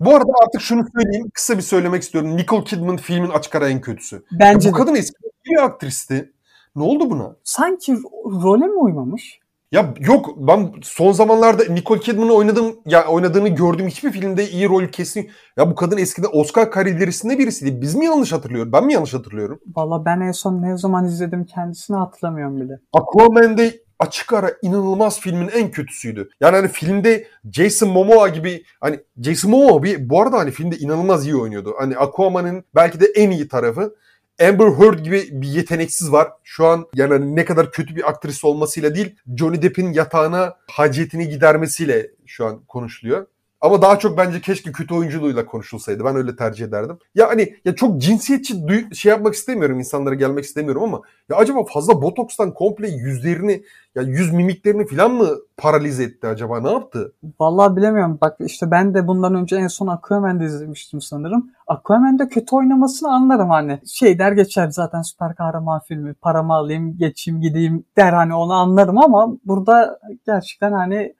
Bu 0.00 0.14
arada 0.16 0.32
artık 0.44 0.60
şunu 0.60 0.84
söyleyeyim. 0.96 1.30
Kısa 1.34 1.56
bir 1.56 1.62
söylemek 1.62 2.02
istiyorum. 2.02 2.36
Nicole 2.36 2.64
Kidman 2.64 2.96
filmin 2.96 3.30
açık 3.30 3.54
ara 3.54 3.68
en 3.68 3.80
kötüsü. 3.80 4.16
Ya 4.16 4.38
Bence 4.40 4.68
bu 4.68 4.74
de. 4.74 4.78
kadın 4.78 4.94
eski 4.94 5.16
bir 5.46 5.64
aktristi. 5.64 6.32
Ne 6.76 6.82
oldu 6.82 7.10
buna? 7.10 7.36
Sanki 7.44 7.96
role 8.42 8.66
mi 8.66 8.78
uymamış? 8.78 9.40
Ya 9.72 9.94
yok 10.00 10.34
ben 10.36 10.72
son 10.82 11.12
zamanlarda 11.12 11.62
Nicole 11.72 12.00
Kidman'ın 12.00 12.30
oynadığım 12.30 12.76
ya 12.86 13.06
oynadığını 13.06 13.48
gördüğüm 13.48 13.86
hiçbir 13.86 14.10
filmde 14.10 14.48
iyi 14.48 14.68
rol 14.68 14.86
kesin. 14.86 15.30
Ya 15.56 15.70
bu 15.70 15.74
kadın 15.74 15.98
eskiden 15.98 16.28
Oscar 16.32 16.70
kariyerisinde 16.70 17.38
birisiydi. 17.38 17.80
Biz 17.80 17.94
mi 17.94 18.04
yanlış 18.04 18.32
hatırlıyoruz? 18.32 18.72
Ben 18.72 18.84
mi 18.84 18.92
yanlış 18.92 19.14
hatırlıyorum? 19.14 19.60
Valla 19.76 20.04
ben 20.04 20.20
en 20.20 20.32
son 20.32 20.62
ne 20.62 20.76
zaman 20.76 21.04
izledim 21.04 21.44
kendisini 21.44 21.96
hatırlamıyorum 21.96 22.60
bile. 22.60 22.72
Aquaman'de 22.92 23.80
açık 23.98 24.32
ara 24.32 24.50
inanılmaz 24.62 25.20
filmin 25.20 25.48
en 25.48 25.70
kötüsüydü. 25.70 26.28
Yani 26.40 26.56
hani 26.56 26.68
filmde 26.68 27.26
Jason 27.52 27.88
Momoa 27.88 28.28
gibi 28.28 28.62
hani 28.80 29.00
Jason 29.22 29.50
Momoa 29.50 29.82
bir 29.82 30.10
bu 30.10 30.22
arada 30.22 30.38
hani 30.38 30.50
filmde 30.50 30.78
inanılmaz 30.78 31.26
iyi 31.26 31.36
oynuyordu. 31.36 31.74
Hani 31.78 31.96
Aquaman'ın 31.98 32.64
belki 32.74 33.00
de 33.00 33.06
en 33.14 33.30
iyi 33.30 33.48
tarafı. 33.48 33.94
Amber 34.40 34.66
Heard 34.66 34.98
gibi 34.98 35.28
bir 35.32 35.48
yeteneksiz 35.48 36.12
var. 36.12 36.28
Şu 36.44 36.66
an 36.66 36.86
yani 36.94 37.12
hani 37.12 37.36
ne 37.36 37.44
kadar 37.44 37.72
kötü 37.72 37.96
bir 37.96 38.08
aktris 38.08 38.44
olmasıyla 38.44 38.94
değil 38.94 39.16
Johnny 39.36 39.62
Depp'in 39.62 39.92
yatağına 39.92 40.56
hacetini 40.70 41.28
gidermesiyle 41.28 42.10
şu 42.26 42.46
an 42.46 42.64
konuşuluyor. 42.68 43.26
Ama 43.60 43.82
daha 43.82 43.98
çok 43.98 44.18
bence 44.18 44.40
keşke 44.40 44.72
kötü 44.72 44.94
oyunculuğuyla 44.94 45.46
konuşulsaydı. 45.46 46.04
Ben 46.04 46.16
öyle 46.16 46.36
tercih 46.36 46.64
ederdim. 46.66 46.98
Ya 47.14 47.28
hani 47.28 47.54
ya 47.64 47.74
çok 47.74 48.00
cinsiyetçi 48.00 48.54
şey 48.94 49.10
yapmak 49.10 49.34
istemiyorum 49.34 49.78
insanlara 49.78 50.14
gelmek 50.14 50.44
istemiyorum 50.44 50.82
ama 50.82 51.00
ya 51.30 51.36
acaba 51.36 51.64
fazla 51.64 52.02
botokstan 52.02 52.54
komple 52.54 52.88
yüzlerini 52.88 53.62
ya 53.94 54.02
yüz 54.02 54.32
mimiklerini 54.32 54.86
falan 54.86 55.10
mı 55.10 55.28
paralize 55.56 56.04
etti 56.04 56.26
acaba? 56.26 56.60
Ne 56.60 56.70
yaptı? 56.70 57.12
Vallahi 57.40 57.76
bilemiyorum. 57.76 58.18
Bak 58.20 58.36
işte 58.40 58.70
ben 58.70 58.94
de 58.94 59.06
bundan 59.06 59.34
önce 59.34 59.56
en 59.56 59.66
son 59.66 59.86
Aquaman'da 59.86 60.44
izlemiştim 60.44 61.00
sanırım. 61.00 61.50
Aquaman'da 61.66 62.28
kötü 62.28 62.56
oynamasını 62.56 63.12
anlarım 63.12 63.50
hani. 63.50 63.80
Şey 63.86 64.18
der 64.18 64.32
geçer 64.32 64.68
zaten 64.70 65.02
süper 65.02 65.34
kahraman 65.34 65.80
filmi. 65.80 66.14
Paramı 66.14 66.54
alayım, 66.54 66.98
geçeyim, 66.98 67.40
gideyim 67.40 67.84
der 67.96 68.12
hani 68.12 68.34
onu 68.34 68.52
anlarım 68.52 68.98
ama 68.98 69.36
burada 69.44 70.00
gerçekten 70.26 70.72
hani 70.72 71.14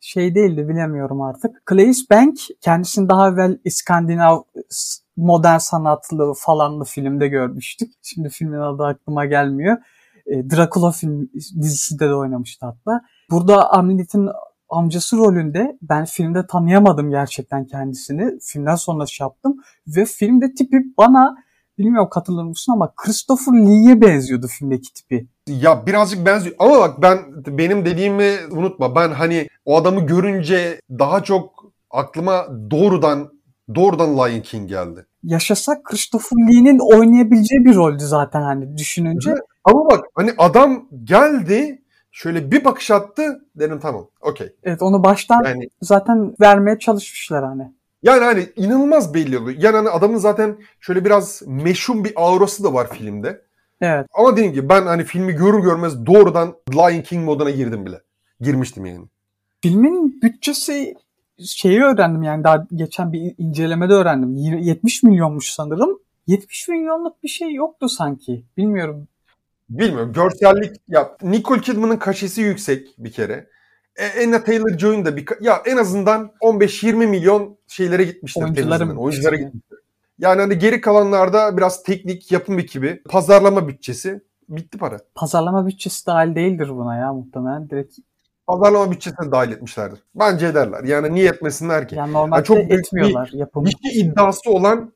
şey 0.00 0.34
değildi 0.34 0.68
bilemiyorum 0.68 1.20
artık. 1.22 1.62
Claes 1.70 2.10
Bank 2.10 2.38
kendisini 2.60 3.08
daha 3.08 3.28
evvel 3.28 3.58
İskandinav 3.64 4.40
modern 5.16 5.58
sanatlı 5.58 6.34
falanlı 6.36 6.84
filmde 6.84 7.28
görmüştük. 7.28 7.92
Şimdi 8.02 8.28
filmin 8.28 8.58
adı 8.58 8.84
aklıma 8.84 9.26
gelmiyor. 9.26 9.76
E, 10.26 10.50
Dracula 10.50 10.92
film 10.92 11.30
dizisinde 11.34 12.08
de 12.08 12.14
oynamıştı 12.14 12.66
hatta. 12.66 13.00
Burada 13.30 13.72
Amleth'in 13.72 14.28
amcası 14.68 15.16
rolünde 15.16 15.78
ben 15.82 16.04
filmde 16.04 16.46
tanıyamadım 16.46 17.10
gerçekten 17.10 17.64
kendisini. 17.66 18.38
Filmden 18.42 18.74
sonra 18.74 19.06
şey 19.06 19.24
yaptım. 19.24 19.56
Ve 19.86 20.04
filmde 20.04 20.54
tipi 20.54 20.76
bana 20.98 21.36
bilmiyorum 21.84 22.08
katılır 22.12 22.44
mısın 22.44 22.72
ama 22.72 22.92
Christopher 22.96 23.52
Lee'ye 23.52 24.00
benziyordu 24.00 24.46
filmdeki 24.46 24.92
tipi. 24.94 25.26
Ya 25.46 25.86
birazcık 25.86 26.26
benziyor 26.26 26.56
ama 26.58 26.80
bak 26.80 27.02
ben 27.02 27.18
benim 27.46 27.84
dediğimi 27.84 28.36
unutma. 28.50 28.94
Ben 28.94 29.08
hani 29.08 29.48
o 29.64 29.76
adamı 29.76 30.06
görünce 30.06 30.80
daha 30.90 31.22
çok 31.22 31.64
aklıma 31.90 32.46
doğrudan 32.70 33.32
doğrudan 33.74 34.16
Lion 34.16 34.40
King 34.40 34.68
geldi. 34.68 35.06
Yaşasa 35.22 35.82
Christopher 35.82 36.36
Lee'nin 36.36 36.96
oynayabileceği 36.96 37.64
bir 37.64 37.74
roldü 37.74 38.04
zaten 38.04 38.42
hani 38.42 38.78
düşününce. 38.78 39.34
Ama 39.64 39.90
bak 39.90 40.04
hani 40.14 40.30
adam 40.38 40.88
geldi 41.04 41.82
şöyle 42.12 42.50
bir 42.50 42.64
bakış 42.64 42.90
attı 42.90 43.40
dedim 43.54 43.78
tamam 43.82 44.06
okey. 44.20 44.52
Evet 44.62 44.82
onu 44.82 45.04
baştan 45.04 45.44
Yani 45.44 45.68
zaten 45.82 46.34
vermeye 46.40 46.78
çalışmışlar 46.78 47.44
hani. 47.44 47.72
Yani 48.02 48.24
hani 48.24 48.48
inanılmaz 48.56 49.14
belli 49.14 49.38
oluyor. 49.38 49.58
Yani 49.62 49.76
hani 49.76 49.88
adamın 49.88 50.16
zaten 50.16 50.58
şöyle 50.80 51.04
biraz 51.04 51.42
meşhum 51.46 52.04
bir 52.04 52.12
aurası 52.16 52.64
da 52.64 52.74
var 52.74 52.90
filmde. 52.90 53.42
Evet. 53.80 54.06
Ama 54.12 54.32
dediğim 54.32 54.52
gibi 54.52 54.68
ben 54.68 54.86
hani 54.86 55.04
filmi 55.04 55.32
görür 55.32 55.62
görmez 55.62 56.06
doğrudan 56.06 56.54
Lion 56.74 57.02
King 57.02 57.24
moduna 57.24 57.50
girdim 57.50 57.86
bile. 57.86 58.00
Girmiştim 58.40 58.86
yani. 58.86 59.04
Filmin 59.62 60.22
bütçesi 60.22 60.94
şeyi 61.46 61.82
öğrendim 61.82 62.22
yani 62.22 62.44
daha 62.44 62.66
geçen 62.74 63.12
bir 63.12 63.34
incelemede 63.38 63.92
öğrendim. 63.92 64.36
Y- 64.36 64.60
70 64.60 65.02
milyonmuş 65.02 65.50
sanırım. 65.50 65.98
70 66.26 66.68
milyonluk 66.68 67.22
bir 67.22 67.28
şey 67.28 67.54
yoktu 67.54 67.88
sanki. 67.88 68.44
Bilmiyorum. 68.56 69.08
Bilmiyorum. 69.70 70.12
Görsellik 70.12 70.76
ya 70.88 71.16
Nicole 71.22 71.60
Kidman'ın 71.60 71.96
kaşesi 71.96 72.42
yüksek 72.42 72.88
bir 72.98 73.12
kere. 73.12 73.46
E, 74.00 74.24
Anna 74.24 74.44
Taylor-Joy'un 74.44 75.04
da 75.04 75.16
bir 75.16 75.28
ya 75.40 75.62
en 75.66 75.76
azından 75.76 76.32
15-20 76.42 76.92
milyon 77.06 77.58
şeylere 77.68 78.04
gitmiştir 78.04 78.42
Oyunculara 78.42 78.96
Oyunculara 78.96 79.36
gitmiştir? 79.36 79.78
Yani 80.18 80.40
hani 80.40 80.58
geri 80.58 80.80
kalanlarda 80.80 81.56
biraz 81.56 81.82
teknik, 81.82 82.32
yapım 82.32 82.58
ekibi, 82.58 83.02
pazarlama 83.08 83.68
bütçesi 83.68 84.20
bitti 84.48 84.78
para. 84.78 84.98
Pazarlama 85.14 85.66
bütçesi 85.66 86.06
dahil 86.06 86.34
değildir 86.34 86.68
buna 86.68 86.96
ya 86.96 87.12
muhtemelen. 87.12 87.70
Direkt 87.70 87.98
Pazarlama 88.46 88.90
bütçesine 88.90 89.32
dahil 89.32 89.52
etmişlerdir. 89.52 90.02
Bence 90.14 90.46
ederler. 90.46 90.84
Yani 90.84 91.14
niye 91.14 91.28
etmesinler 91.28 91.88
ki? 91.88 91.94
yani 91.94 92.12
normalde 92.12 92.44
çok 92.44 92.56
büyük 92.56 92.72
etmiyorlar 92.72 93.30
yapımı. 93.32 93.68
Gişi 93.68 94.00
iddiası 94.00 94.50
olan, 94.50 94.92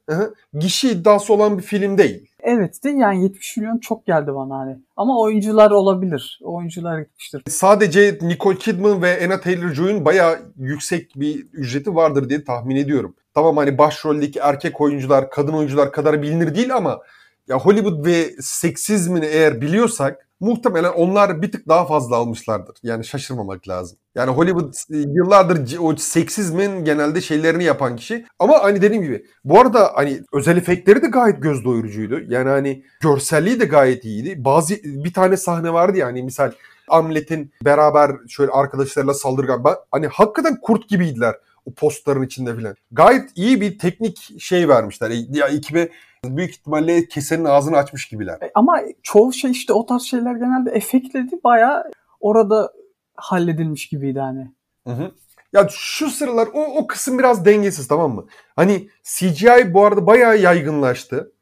gişi 0.58 0.90
iddiası 0.90 1.32
olan 1.32 1.58
bir 1.58 1.62
film 1.62 1.98
değil. 1.98 2.30
Evet 2.44 2.84
de 2.84 2.90
yani 2.90 3.22
70 3.22 3.56
milyon 3.56 3.78
çok 3.78 4.06
geldi 4.06 4.34
bana 4.34 4.58
hani. 4.58 4.76
Ama 4.96 5.20
oyuncular 5.20 5.70
olabilir. 5.70 6.40
Oyuncular 6.42 7.00
gitmiştir. 7.00 7.42
Sadece 7.48 8.18
Nicole 8.22 8.58
Kidman 8.58 9.02
ve 9.02 9.24
Anna 9.24 9.40
Taylor-Joy'un 9.40 10.04
bayağı 10.04 10.38
yüksek 10.56 11.12
bir 11.16 11.46
ücreti 11.52 11.94
vardır 11.94 12.28
diye 12.28 12.44
tahmin 12.44 12.76
ediyorum. 12.76 13.14
Tamam 13.34 13.56
hani 13.56 13.78
başroldeki 13.78 14.38
erkek 14.38 14.80
oyuncular, 14.80 15.30
kadın 15.30 15.52
oyuncular 15.52 15.92
kadar 15.92 16.22
bilinir 16.22 16.54
değil 16.54 16.76
ama 16.76 17.00
ya 17.48 17.58
Hollywood 17.58 18.06
ve 18.06 18.30
seksizmini 18.40 19.26
eğer 19.26 19.60
biliyorsak 19.60 20.23
muhtemelen 20.40 20.92
onlar 20.92 21.42
bir 21.42 21.52
tık 21.52 21.68
daha 21.68 21.86
fazla 21.86 22.16
almışlardır. 22.16 22.76
Yani 22.82 23.04
şaşırmamak 23.04 23.68
lazım. 23.68 23.98
Yani 24.14 24.30
Hollywood 24.30 24.74
e, 24.90 24.96
yıllardır 24.96 25.78
o 25.78 25.96
seksizmin 25.96 26.84
genelde 26.84 27.20
şeylerini 27.20 27.64
yapan 27.64 27.96
kişi. 27.96 28.26
Ama 28.38 28.62
hani 28.62 28.82
dediğim 28.82 29.02
gibi 29.02 29.26
bu 29.44 29.60
arada 29.60 29.90
hani 29.94 30.20
özel 30.32 30.56
efektleri 30.56 31.02
de 31.02 31.06
gayet 31.06 31.42
göz 31.42 31.64
doyurucuydu. 31.64 32.20
Yani 32.28 32.48
hani 32.48 32.84
görselliği 33.00 33.60
de 33.60 33.64
gayet 33.64 34.04
iyiydi. 34.04 34.44
Bazı 34.44 34.74
bir 34.84 35.12
tane 35.12 35.36
sahne 35.36 35.72
vardı 35.72 35.98
yani 35.98 36.22
misal 36.22 36.52
Amlet'in 36.88 37.52
beraber 37.64 38.12
şöyle 38.28 38.52
arkadaşlarıyla 38.52 39.14
saldırgan. 39.14 39.64
Hani 39.90 40.06
hakikaten 40.06 40.60
kurt 40.60 40.88
gibiydiler 40.88 41.34
o 41.66 41.74
postların 41.74 42.22
içinde 42.22 42.56
filan. 42.56 42.76
Gayet 42.92 43.30
iyi 43.34 43.60
bir 43.60 43.78
teknik 43.78 44.40
şey 44.40 44.68
vermişler. 44.68 45.10
Ya 45.30 45.48
ekibe 45.48 45.88
büyük 46.24 46.50
ihtimalle 46.50 47.08
kesenin 47.08 47.44
ağzını 47.44 47.76
açmış 47.76 48.08
gibiler. 48.08 48.38
E, 48.42 48.50
ama 48.54 48.80
çoğu 49.02 49.32
şey 49.32 49.50
işte 49.50 49.72
o 49.72 49.86
tarz 49.86 50.02
şeyler 50.02 50.34
genelde 50.34 50.70
efektledi. 50.70 51.36
Bayağı 51.44 51.90
orada 52.20 52.72
halledilmiş 53.14 53.88
gibiydi 53.88 54.20
hani. 54.20 54.50
Hı 54.86 54.92
hı. 54.92 55.10
Ya 55.52 55.68
şu 55.70 56.10
sıralar 56.10 56.48
o, 56.54 56.64
o 56.64 56.86
kısım 56.86 57.18
biraz 57.18 57.44
dengesiz 57.44 57.88
tamam 57.88 58.14
mı? 58.14 58.26
Hani 58.56 58.88
CGI 59.02 59.74
bu 59.74 59.84
arada 59.84 60.06
bayağı 60.06 60.38
yaygınlaştı. 60.38 61.32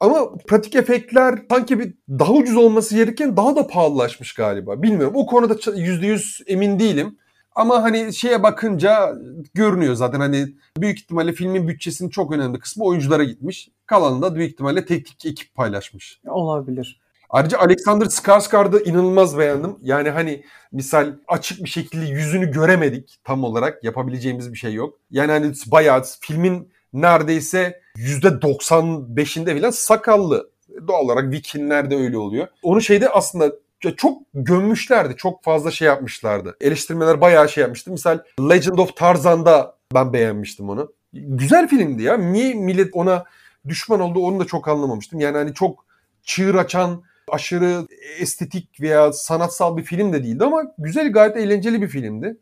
Ama 0.00 0.36
pratik 0.46 0.74
efektler 0.74 1.38
sanki 1.50 1.78
bir 1.78 1.94
daha 2.08 2.32
ucuz 2.32 2.56
olması 2.56 2.94
gerekirken 2.94 3.36
daha 3.36 3.56
da 3.56 3.66
pahalılaşmış 3.66 4.34
galiba. 4.34 4.82
Bilmiyorum. 4.82 5.14
O 5.16 5.26
konuda 5.26 5.54
%100 5.54 6.44
emin 6.46 6.78
değilim. 6.78 7.18
Ama 7.58 7.82
hani 7.82 8.14
şeye 8.14 8.42
bakınca 8.42 9.14
görünüyor 9.54 9.94
zaten 9.94 10.20
hani 10.20 10.48
büyük 10.76 10.98
ihtimalle 10.98 11.32
filmin 11.32 11.68
bütçesinin 11.68 12.10
çok 12.10 12.32
önemli 12.32 12.58
kısmı 12.58 12.84
oyunculara 12.84 13.24
gitmiş. 13.24 13.68
Kalanını 13.86 14.22
da 14.22 14.34
büyük 14.34 14.52
ihtimalle 14.52 14.86
teknik 14.86 15.26
ekip 15.26 15.54
paylaşmış. 15.54 16.20
Olabilir. 16.26 17.00
Ayrıca 17.30 17.58
Alexander 17.58 18.06
Skarsgård'ı 18.06 18.84
inanılmaz 18.84 19.38
beğendim. 19.38 19.76
Yani 19.82 20.10
hani 20.10 20.44
misal 20.72 21.12
açık 21.28 21.64
bir 21.64 21.68
şekilde 21.68 22.06
yüzünü 22.06 22.50
göremedik 22.50 23.18
tam 23.24 23.44
olarak. 23.44 23.84
Yapabileceğimiz 23.84 24.52
bir 24.52 24.58
şey 24.58 24.74
yok. 24.74 24.98
Yani 25.10 25.32
hani 25.32 25.52
bayağı 25.66 26.02
filmin 26.20 26.68
neredeyse 26.92 27.80
%95'inde 27.96 29.60
falan 29.60 29.70
sakallı. 29.70 30.50
Doğal 30.88 31.04
olarak 31.04 31.32
Vikingler 31.32 31.90
de 31.90 31.96
öyle 31.96 32.18
oluyor. 32.18 32.48
Onu 32.62 32.80
şeyde 32.80 33.08
aslında 33.08 33.52
çok 33.96 34.22
gömmüşlerdi. 34.34 35.16
Çok 35.16 35.44
fazla 35.44 35.70
şey 35.70 35.88
yapmışlardı. 35.88 36.56
Eleştirmeler 36.60 37.20
bayağı 37.20 37.48
şey 37.48 37.62
yapmıştı. 37.62 37.90
Misal 37.90 38.18
Legend 38.40 38.78
of 38.78 38.96
Tarzan'da 38.96 39.76
ben 39.94 40.12
beğenmiştim 40.12 40.70
onu. 40.70 40.92
Güzel 41.12 41.68
filmdi 41.68 42.02
ya. 42.02 42.16
Niye 42.16 42.54
millet 42.54 42.90
ona 42.92 43.24
düşman 43.68 44.00
oldu 44.00 44.20
onu 44.20 44.40
da 44.40 44.44
çok 44.44 44.68
anlamamıştım. 44.68 45.20
Yani 45.20 45.36
hani 45.36 45.54
çok 45.54 45.84
çığır 46.22 46.54
açan, 46.54 47.02
aşırı 47.28 47.86
estetik 48.18 48.80
veya 48.80 49.12
sanatsal 49.12 49.76
bir 49.76 49.82
film 49.82 50.12
de 50.12 50.24
değildi 50.24 50.44
ama 50.44 50.62
güzel 50.78 51.12
gayet 51.12 51.36
eğlenceli 51.36 51.82
bir 51.82 51.88
filmdi. 51.88 52.36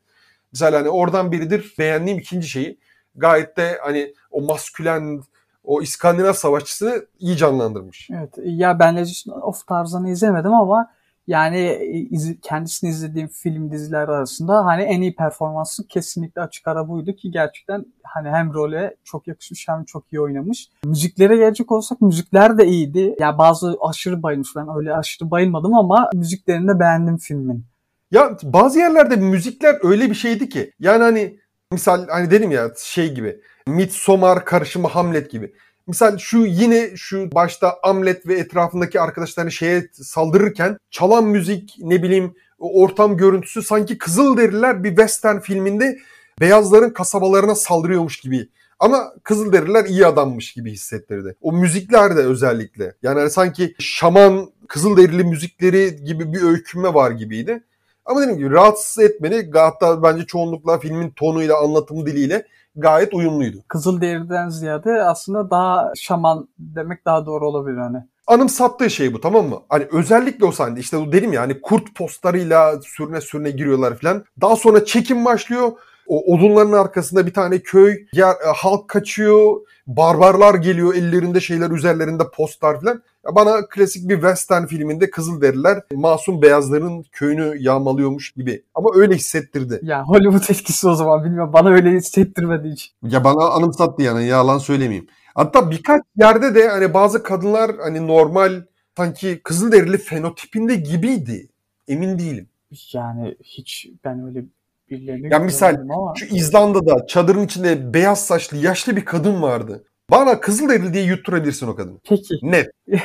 Mesela 0.53 0.79
hani 0.79 0.89
oradan 0.89 1.33
biridir 1.33 1.75
beğendiğim 1.79 2.19
ikinci 2.19 2.49
şeyi. 2.49 2.79
Gayet 3.15 3.57
de 3.57 3.79
hani 3.83 4.15
o 4.31 4.41
maskülen 4.41 5.23
o 5.65 5.83
İskandinav 5.83 6.33
savaşçısını 6.33 7.07
iyi 7.19 7.37
canlandırmış. 7.37 8.11
Evet 8.11 8.35
ya 8.45 8.79
ben 8.79 8.97
Legend 8.97 9.43
of 9.43 9.67
Tarzan'ı 9.67 10.11
izlemedim 10.11 10.55
ama 10.55 10.91
yani 11.27 11.59
e, 11.59 11.99
iz, 12.11 12.41
kendisini 12.43 12.91
izlediğim 12.91 13.29
film 13.29 13.73
diziler 13.73 14.09
arasında 14.09 14.65
hani 14.65 14.83
en 14.83 15.01
iyi 15.03 15.15
performansı 15.15 15.89
kesinlikle 15.89 16.41
açık 16.41 16.69
ara 16.69 16.89
buydu 16.89 17.13
ki 17.13 17.31
gerçekten 17.31 17.85
hani 18.03 18.29
hem 18.29 18.55
role 18.55 18.97
çok 19.05 19.29
yakışmış 19.29 19.69
hem 19.69 19.85
çok 19.85 20.13
iyi 20.13 20.21
oynamış. 20.21 20.69
Müziklere 20.85 21.37
gelecek 21.37 21.73
olsak 21.73 22.01
müzikler 22.01 22.59
de 22.59 22.67
iyiydi. 22.67 22.99
Ya 22.99 23.15
yani 23.19 23.39
bazı 23.39 23.77
aşırı 23.89 24.23
bayılmış 24.23 24.49
ben 24.57 24.67
öyle 24.77 24.95
aşırı 24.95 25.31
bayılmadım 25.31 25.75
ama 25.75 26.11
müziklerini 26.15 26.69
de 26.69 26.81
beğendim 26.81 27.17
filmin. 27.17 27.65
Ya 28.11 28.37
bazı 28.43 28.79
yerlerde 28.79 29.17
müzikler 29.17 29.77
öyle 29.83 30.11
bir 30.11 30.15
şeydi 30.15 30.49
ki 30.49 30.73
yani 30.81 31.03
hani 31.03 31.39
misal 31.73 32.09
hani 32.09 32.31
dedim 32.31 32.51
ya 32.51 32.71
şey 32.77 33.15
gibi 33.15 33.41
Midsommar 33.69 34.45
karışımı 34.45 34.89
Hamlet 34.89 35.31
gibi. 35.31 35.53
Misal 35.87 36.19
şu 36.19 36.39
yine 36.39 36.97
şu 36.97 37.33
başta 37.33 37.77
Amlet 37.83 38.27
ve 38.27 38.35
etrafındaki 38.35 39.01
arkadaşlarını 39.01 39.53
şeye 39.53 39.89
saldırırken 39.93 40.79
çalan 40.91 41.25
müzik 41.25 41.77
ne 41.79 42.03
bileyim 42.03 42.35
ortam 42.59 43.17
görüntüsü 43.17 43.63
sanki 43.63 43.99
Kızılderililer 43.99 44.85
bir 44.85 44.89
western 44.89 45.39
filminde 45.39 45.99
beyazların 46.41 46.91
kasabalarına 46.91 47.55
saldırıyormuş 47.55 48.21
gibi. 48.21 48.49
Ama 48.79 49.13
Kızılderililer 49.23 49.85
iyi 49.85 50.07
adammış 50.07 50.53
gibi 50.53 50.73
hissettirdi. 50.73 51.37
O 51.41 51.53
müzikler 51.53 52.17
de 52.17 52.21
özellikle. 52.21 52.95
Yani 53.03 53.19
hani 53.19 53.31
sanki 53.31 53.75
şaman 53.79 54.51
Kızılderili 54.69 55.25
müzikleri 55.25 56.05
gibi 56.05 56.33
bir 56.33 56.43
öykünme 56.43 56.95
var 56.95 57.11
gibiydi. 57.11 57.65
Ama 58.05 58.21
dediğim 58.21 58.39
gibi 58.39 58.51
rahatsız 58.51 59.05
etmeni 59.05 59.51
hatta 59.55 60.03
bence 60.03 60.27
çoğunlukla 60.27 60.79
filmin 60.79 61.11
tonuyla 61.11 61.59
anlatım 61.63 62.07
diliyle 62.07 62.47
gayet 62.77 63.15
uyumluydu. 63.15 63.59
Kızılderiden 63.69 64.49
ziyade 64.49 65.03
aslında 65.03 65.51
daha 65.51 65.93
şaman 65.97 66.49
demek 66.59 67.05
daha 67.05 67.27
doğru 67.27 67.49
olabilir 67.49 67.79
hani. 67.79 67.99
Anımsattığı 68.27 68.91
şey 68.91 69.15
bu 69.15 69.21
tamam 69.21 69.49
mı? 69.49 69.57
Hani 69.69 69.87
özellikle 69.93 70.45
o 70.45 70.53
sahne 70.53 70.81
işte 70.81 70.97
o 70.97 71.13
dedim 71.13 71.33
ya 71.33 71.41
hani 71.41 71.61
kurt 71.61 71.95
postlarıyla 71.95 72.81
sürüne 72.83 73.21
sürüne 73.21 73.51
giriyorlar 73.51 73.99
falan. 73.99 74.25
Daha 74.41 74.57
sonra 74.57 74.85
çekim 74.85 75.25
başlıyor. 75.25 75.73
O 76.09 76.35
odunların 76.35 76.73
arkasında 76.73 77.27
bir 77.27 77.35
tane 77.35 77.59
köy, 77.59 78.07
yer, 78.13 78.35
halk 78.57 78.89
kaçıyor, 78.89 79.61
barbarlar 79.87 80.55
geliyor 80.55 80.95
ellerinde 80.95 81.41
şeyler 81.41 81.71
üzerlerinde 81.71 82.23
postlar 82.35 82.81
falan. 82.81 83.03
Ya 83.27 83.35
bana 83.35 83.67
klasik 83.69 84.09
bir 84.09 84.15
western 84.15 84.67
filminde 84.67 85.11
Kızılderililer 85.11 85.83
masum 85.95 86.43
beyazların 86.43 87.05
köyünü 87.13 87.57
yağmalıyormuş 87.59 88.33
gibi. 88.33 88.63
Ama 88.75 88.89
öyle 88.95 89.15
hissettirdi. 89.15 89.81
Ya 89.83 90.05
Hollywood 90.05 90.51
etkisi 90.51 90.89
o 90.89 90.95
zaman 90.95 91.25
bilmiyorum. 91.25 91.53
Bana 91.53 91.69
öyle 91.69 91.91
hissettirmedi 91.91 92.69
hiç. 92.69 92.93
Ya 93.03 93.25
bana 93.25 93.45
anımsattı 93.51 94.03
yani 94.03 94.27
yalan 94.27 94.59
söylemeyeyim. 94.59 95.07
Hatta 95.35 95.71
birkaç 95.71 96.03
yerde 96.17 96.55
de 96.55 96.69
hani 96.69 96.95
bazı 96.95 97.23
kadınlar 97.23 97.71
hani 97.83 98.07
normal 98.07 98.63
sanki 98.97 99.41
Kızılderili 99.45 99.99
fenotipinde 99.99 100.75
gibiydi. 100.75 101.49
Emin 101.89 102.19
değilim. 102.19 102.49
Yani 102.93 103.37
hiç 103.45 103.89
ben 104.05 104.27
öyle 104.27 104.45
birilerini 104.91 105.33
Ya 105.33 105.39
misal 105.39 105.75
ama... 105.75 106.15
şu 106.17 106.27
İzlanda'da 106.35 107.07
çadırın 107.07 107.45
içinde 107.45 107.95
beyaz 107.95 108.27
saçlı 108.27 108.57
yaşlı 108.57 108.97
bir 108.97 109.05
kadın 109.05 109.43
vardı. 109.43 109.85
Bana 110.11 110.41
Kızılderili 110.41 110.95
diye 110.95 111.05
yutturabilirsin 111.05 111.67
o 111.67 111.77
kadını. 111.77 111.99
Peki. 112.09 112.35
Net. 112.43 112.71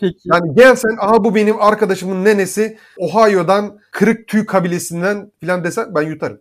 Peki. 0.00 0.20
Yani 0.24 0.54
gelsen 0.54 0.96
aha 1.00 1.24
bu 1.24 1.34
benim 1.34 1.60
arkadaşımın 1.60 2.24
nenesi 2.24 2.78
Ohio'dan 2.98 3.78
kırık 3.90 4.28
tüy 4.28 4.46
kabilesinden 4.46 5.32
filan 5.40 5.64
desen 5.64 5.94
ben 5.94 6.02
yutarım. 6.02 6.40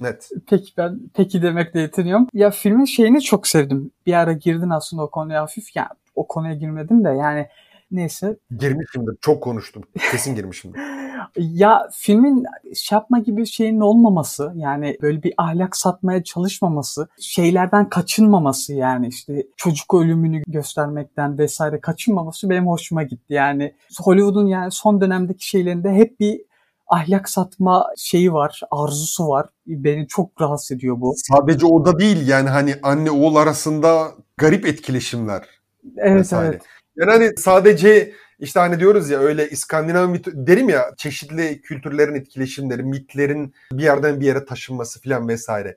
Net. 0.00 0.30
Peki 0.48 0.72
ben 0.76 1.00
peki 1.14 1.42
demekle 1.42 1.80
yetiniyorum. 1.80 2.26
Ya 2.32 2.50
filmin 2.50 2.84
şeyini 2.84 3.22
çok 3.22 3.46
sevdim. 3.46 3.90
Bir 4.06 4.12
ara 4.12 4.32
girdin 4.32 4.70
aslında 4.70 5.02
o 5.02 5.10
konuya 5.10 5.42
hafif. 5.42 5.76
Yani 5.76 5.88
o 6.14 6.26
konuya 6.26 6.54
girmedim 6.54 7.04
de 7.04 7.08
yani 7.08 7.48
neyse. 7.94 8.36
Girmişimdir. 8.58 9.16
Çok 9.20 9.42
konuştum. 9.42 9.82
Kesin 10.10 10.34
girmişimdir. 10.34 10.80
ya 11.36 11.88
filmin 11.92 12.44
şapma 12.74 13.18
gibi 13.18 13.46
şeyin 13.46 13.80
olmaması 13.80 14.52
yani 14.56 14.96
böyle 15.02 15.22
bir 15.22 15.34
ahlak 15.36 15.76
satmaya 15.76 16.24
çalışmaması, 16.24 17.08
şeylerden 17.20 17.88
kaçınmaması 17.88 18.74
yani 18.74 19.08
işte 19.08 19.46
çocuk 19.56 19.94
ölümünü 19.94 20.42
göstermekten 20.46 21.38
vesaire 21.38 21.80
kaçınmaması 21.80 22.50
benim 22.50 22.66
hoşuma 22.66 23.02
gitti. 23.02 23.34
Yani 23.34 23.74
Hollywood'un 24.02 24.46
yani 24.46 24.70
son 24.70 25.00
dönemdeki 25.00 25.48
şeylerinde 25.48 25.92
hep 25.92 26.20
bir 26.20 26.40
ahlak 26.86 27.28
satma 27.28 27.86
şeyi 27.96 28.32
var, 28.32 28.60
arzusu 28.70 29.28
var. 29.28 29.46
Beni 29.66 30.08
çok 30.08 30.40
rahatsız 30.40 30.76
ediyor 30.76 31.00
bu. 31.00 31.14
Sadece 31.16 31.66
o 31.66 31.84
da 31.84 31.98
değil 31.98 32.28
yani 32.28 32.48
hani 32.48 32.74
anne 32.82 33.10
oğul 33.10 33.36
arasında 33.36 34.12
garip 34.36 34.66
etkileşimler. 34.66 35.42
Evet 35.96 36.20
vesaire. 36.20 36.48
evet. 36.48 36.62
Yani 36.96 37.10
hani 37.10 37.32
sadece 37.36 38.12
işte 38.38 38.60
hani 38.60 38.80
diyoruz 38.80 39.10
ya 39.10 39.18
öyle 39.18 39.50
İskandinav 39.50 40.08
mit 40.08 40.26
derim 40.26 40.68
ya 40.68 40.94
çeşitli 40.96 41.60
kültürlerin 41.60 42.14
etkileşimleri, 42.14 42.82
mitlerin 42.82 43.54
bir 43.72 43.82
yerden 43.82 44.20
bir 44.20 44.26
yere 44.26 44.44
taşınması 44.44 45.00
filan 45.00 45.28
vesaire. 45.28 45.76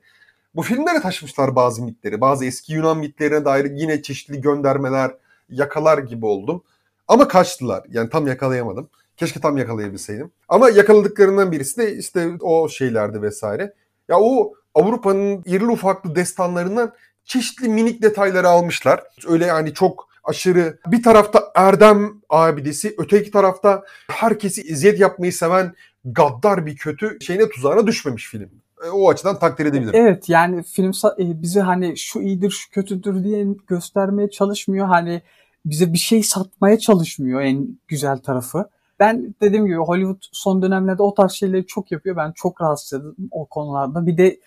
Bu 0.54 0.62
filmlere 0.62 1.00
taşımışlar 1.00 1.56
bazı 1.56 1.82
mitleri. 1.82 2.20
Bazı 2.20 2.44
eski 2.44 2.72
Yunan 2.72 2.98
mitlerine 2.98 3.44
dair 3.44 3.70
yine 3.70 4.02
çeşitli 4.02 4.40
göndermeler, 4.40 5.10
yakalar 5.48 5.98
gibi 5.98 6.26
oldum. 6.26 6.62
Ama 7.08 7.28
kaçtılar. 7.28 7.84
Yani 7.88 8.10
tam 8.10 8.26
yakalayamadım. 8.26 8.90
Keşke 9.16 9.40
tam 9.40 9.56
yakalayabilseydim. 9.56 10.30
Ama 10.48 10.70
yakaladıklarından 10.70 11.52
birisi 11.52 11.76
de 11.76 11.96
işte 11.96 12.30
o 12.40 12.68
şeylerdi 12.68 13.22
vesaire. 13.22 13.74
Ya 14.08 14.18
o 14.20 14.54
Avrupa'nın 14.74 15.42
irili 15.46 15.66
ufaklı 15.70 16.14
destanlarından 16.14 16.92
çeşitli 17.24 17.68
minik 17.68 18.02
detayları 18.02 18.48
almışlar. 18.48 19.02
Öyle 19.28 19.46
yani 19.46 19.74
çok 19.74 20.07
aşırı 20.28 20.78
bir 20.86 21.02
tarafta 21.02 21.52
erdem 21.54 22.12
abidesi, 22.28 22.94
öteki 22.98 23.30
tarafta 23.30 23.82
herkesi 24.10 24.60
eziyet 24.60 25.00
yapmayı 25.00 25.32
seven 25.32 25.74
gaddar 26.04 26.66
bir 26.66 26.76
kötü 26.76 27.18
şeyine 27.20 27.48
tuzağına 27.48 27.86
düşmemiş 27.86 28.28
film. 28.28 28.50
E, 28.86 28.88
o 28.90 29.10
açıdan 29.10 29.38
takdir 29.38 29.66
edebilirim. 29.66 29.94
Evet 29.94 30.28
yani 30.28 30.62
film 30.62 30.92
e, 31.18 31.42
bize 31.42 31.60
hani 31.60 31.96
şu 31.96 32.20
iyidir 32.20 32.50
şu 32.50 32.70
kötüdür 32.70 33.24
diye 33.24 33.46
göstermeye 33.66 34.30
çalışmıyor. 34.30 34.86
Hani 34.86 35.22
bize 35.64 35.92
bir 35.92 35.98
şey 35.98 36.22
satmaya 36.22 36.78
çalışmıyor 36.78 37.40
en 37.40 37.78
güzel 37.88 38.18
tarafı. 38.18 38.70
Ben 39.00 39.34
dediğim 39.40 39.66
gibi 39.66 39.76
Hollywood 39.76 40.22
son 40.32 40.62
dönemlerde 40.62 41.02
o 41.02 41.14
tarz 41.14 41.32
şeyleri 41.32 41.66
çok 41.66 41.92
yapıyor. 41.92 42.16
Ben 42.16 42.32
çok 42.32 42.60
rahatsız 42.60 43.00
edildim 43.00 43.28
o 43.30 43.46
konularda. 43.46 44.06
Bir 44.06 44.18
de 44.18 44.40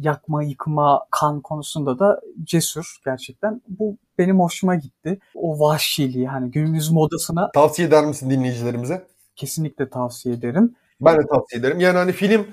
yakma, 0.00 0.42
yıkma, 0.42 1.06
kan 1.10 1.40
konusunda 1.40 1.98
da 1.98 2.20
cesur 2.44 2.96
gerçekten. 3.04 3.62
Bu 3.68 3.96
benim 4.18 4.40
hoşuma 4.40 4.74
gitti. 4.74 5.18
O 5.34 5.60
vahşiliği 5.60 6.28
hani 6.28 6.50
günümüz 6.50 6.90
modasına 6.90 7.50
Tavsiye 7.50 7.88
eder 7.88 8.04
misin 8.04 8.30
dinleyicilerimize? 8.30 9.06
kesinlikle 9.38 9.90
tavsiye 9.90 10.34
ederim. 10.34 10.74
Ben 11.00 11.18
de 11.18 11.26
tavsiye 11.26 11.60
ederim. 11.60 11.80
Yani 11.80 11.96
hani 11.96 12.12
film 12.12 12.46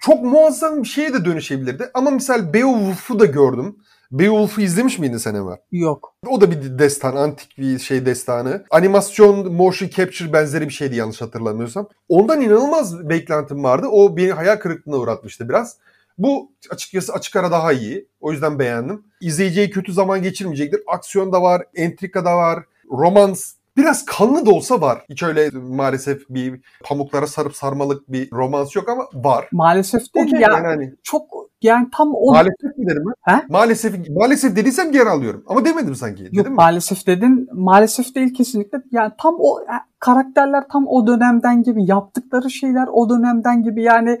çok 0.00 0.22
muazzam 0.22 0.82
bir 0.82 0.88
şeye 0.88 1.12
de 1.12 1.24
dönüşebilirdi. 1.24 1.90
Ama 1.94 2.10
misal 2.10 2.52
Beowulf'u 2.54 3.20
da 3.20 3.24
gördüm. 3.26 3.76
Beowulf'u 4.10 4.60
izlemiş 4.60 4.98
miydin 4.98 5.16
sen 5.16 5.34
Ömer? 5.34 5.58
Yok. 5.72 6.14
O 6.28 6.40
da 6.40 6.50
bir 6.50 6.78
destan, 6.78 7.16
antik 7.16 7.58
bir 7.58 7.78
şey 7.78 8.06
destanı. 8.06 8.64
Animasyon, 8.70 9.52
motion 9.52 9.88
capture 9.88 10.32
benzeri 10.32 10.68
bir 10.68 10.72
şeydi 10.72 10.96
yanlış 10.96 11.20
hatırlamıyorsam. 11.20 11.88
Ondan 12.08 12.40
inanılmaz 12.40 13.08
beklentim 13.08 13.64
vardı. 13.64 13.86
O 13.90 14.16
beni 14.16 14.32
hayal 14.32 14.56
kırıklığına 14.56 14.96
uğratmıştı 14.96 15.48
biraz. 15.48 15.76
Bu 16.18 16.52
açıkçası 16.70 17.12
açık 17.12 17.36
ara 17.36 17.50
daha 17.50 17.72
iyi. 17.72 18.08
O 18.20 18.32
yüzden 18.32 18.58
beğendim. 18.58 19.04
İzleyiciye 19.20 19.70
kötü 19.70 19.92
zaman 19.92 20.22
geçirmeyecektir. 20.22 20.80
Aksiyon 20.86 21.32
da 21.32 21.42
var, 21.42 21.62
entrika 21.74 22.24
da 22.24 22.36
var, 22.36 22.64
romans 22.90 23.54
Biraz 23.76 24.04
kanlı 24.04 24.46
da 24.46 24.50
olsa 24.50 24.80
var. 24.80 25.04
Hiç 25.10 25.22
öyle 25.22 25.50
maalesef 25.50 26.28
bir 26.28 26.60
pamuklara 26.84 27.26
sarıp 27.26 27.56
sarmalık 27.56 28.12
bir 28.12 28.30
romans 28.32 28.76
yok 28.76 28.88
ama 28.88 29.04
var. 29.14 29.48
Maalesef 29.52 30.14
değil 30.14 30.26
Okey 30.26 30.40
ya. 30.40 30.48
yani 30.52 30.66
hani 30.66 30.94
Çok 31.02 31.22
yani 31.62 31.88
tam 31.96 32.12
o 32.14 32.32
maalesef 32.32 32.78
mi 32.78 32.86
dedim 32.86 33.02
ben? 33.06 33.32
He? 33.34 33.42
Maalesef, 33.48 34.08
maalesef 34.08 34.56
dediysem 34.56 34.92
geri 34.92 35.08
alıyorum. 35.08 35.44
Ama 35.46 35.64
demedim 35.64 35.94
sanki. 35.94 36.22
Yok 36.22 36.32
Dedim 36.32 36.50
mi? 36.50 36.56
maalesef 36.56 37.06
dedin. 37.06 37.48
Maalesef 37.52 38.14
değil 38.14 38.34
kesinlikle. 38.34 38.78
Yani 38.90 39.12
tam 39.18 39.34
o 39.38 39.60
e, 39.60 39.76
karakterler 39.98 40.64
tam 40.72 40.86
o 40.88 41.06
dönemden 41.06 41.62
gibi 41.62 41.86
yaptıkları 41.86 42.50
şeyler 42.50 42.86
o 42.92 43.10
dönemden 43.10 43.62
gibi 43.62 43.82
yani 43.82 44.18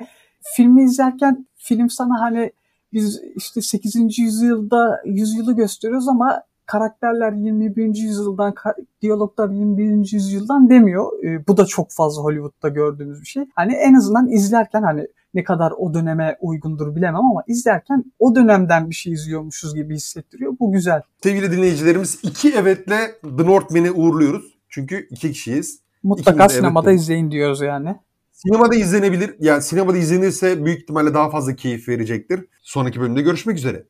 filmi 0.56 0.84
izlerken 0.84 1.46
film 1.56 1.90
sana 1.90 2.20
hani 2.20 2.52
biz 2.92 3.22
işte 3.36 3.60
8. 3.60 4.18
yüzyılda 4.18 5.02
yüzyılı 5.04 5.56
gösteriyoruz 5.56 6.08
ama 6.08 6.42
karakterler 6.66 7.32
21. 7.32 7.94
yüzyıldan 7.94 8.54
diyaloglar 9.02 9.50
21. 9.50 10.12
yüzyıldan 10.12 10.70
demiyor. 10.70 11.24
Ee, 11.24 11.46
bu 11.48 11.56
da 11.56 11.66
çok 11.66 11.92
fazla 11.92 12.22
Hollywood'da 12.22 12.68
gördüğümüz 12.68 13.20
bir 13.20 13.26
şey. 13.26 13.44
Hani 13.54 13.72
en 13.74 13.94
azından 13.94 14.28
izlerken 14.28 14.82
hani 14.82 15.06
ne 15.34 15.44
kadar 15.44 15.72
o 15.78 15.94
döneme 15.94 16.36
uygundur 16.40 16.96
bilemem 16.96 17.24
ama 17.24 17.42
izlerken 17.46 18.04
o 18.18 18.34
dönemden 18.34 18.90
bir 18.90 18.94
şey 18.94 19.12
izliyormuşuz 19.12 19.74
gibi 19.74 19.94
hissettiriyor. 19.94 20.52
Bu 20.60 20.72
güzel. 20.72 21.02
Sevgili 21.22 21.52
dinleyicilerimiz 21.52 22.18
iki 22.22 22.50
evetle 22.50 22.98
The 23.22 23.46
Northman'i 23.46 23.90
uğurluyoruz. 23.90 24.54
Çünkü 24.68 25.08
iki 25.10 25.32
kişiyiz. 25.32 25.80
Mutlaka 26.02 26.30
İkimiz 26.30 26.52
sinemada 26.52 26.90
evet 26.90 27.00
izleyin 27.00 27.30
diyoruz 27.30 27.60
yani. 27.60 27.96
Sinemada 28.34 28.74
izlenebilir. 28.74 29.36
Yani 29.40 29.62
sinemada 29.62 29.98
izlenirse 29.98 30.64
büyük 30.64 30.80
ihtimalle 30.82 31.14
daha 31.14 31.30
fazla 31.30 31.56
keyif 31.56 31.88
verecektir. 31.88 32.44
Sonraki 32.62 33.00
bölümde 33.00 33.22
görüşmek 33.22 33.58
üzere. 33.58 33.86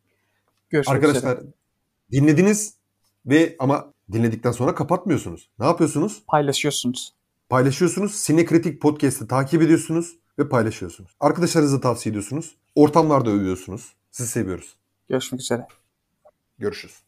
Görüşmek 0.70 0.96
Arkadaşlar 0.96 1.36
üzere. 1.36 1.52
dinlediniz 2.10 2.74
ve 3.26 3.56
ama 3.58 3.92
dinledikten 4.12 4.52
sonra 4.52 4.74
kapatmıyorsunuz. 4.74 5.50
Ne 5.58 5.66
yapıyorsunuz? 5.66 6.22
Paylaşıyorsunuz. 6.26 7.14
Paylaşıyorsunuz. 7.48 8.14
Sinekritik 8.14 8.82
Podcast'ı 8.82 9.28
takip 9.28 9.62
ediyorsunuz 9.62 10.18
ve 10.38 10.48
paylaşıyorsunuz. 10.48 11.16
Arkadaşlarınıza 11.20 11.80
tavsiye 11.80 12.10
ediyorsunuz. 12.10 12.56
Ortamlarda 12.74 13.30
övüyorsunuz. 13.30 13.92
Sizi 14.10 14.28
seviyoruz. 14.28 14.76
Görüşmek 15.08 15.40
üzere. 15.40 15.66
Görüşürüz. 16.58 17.03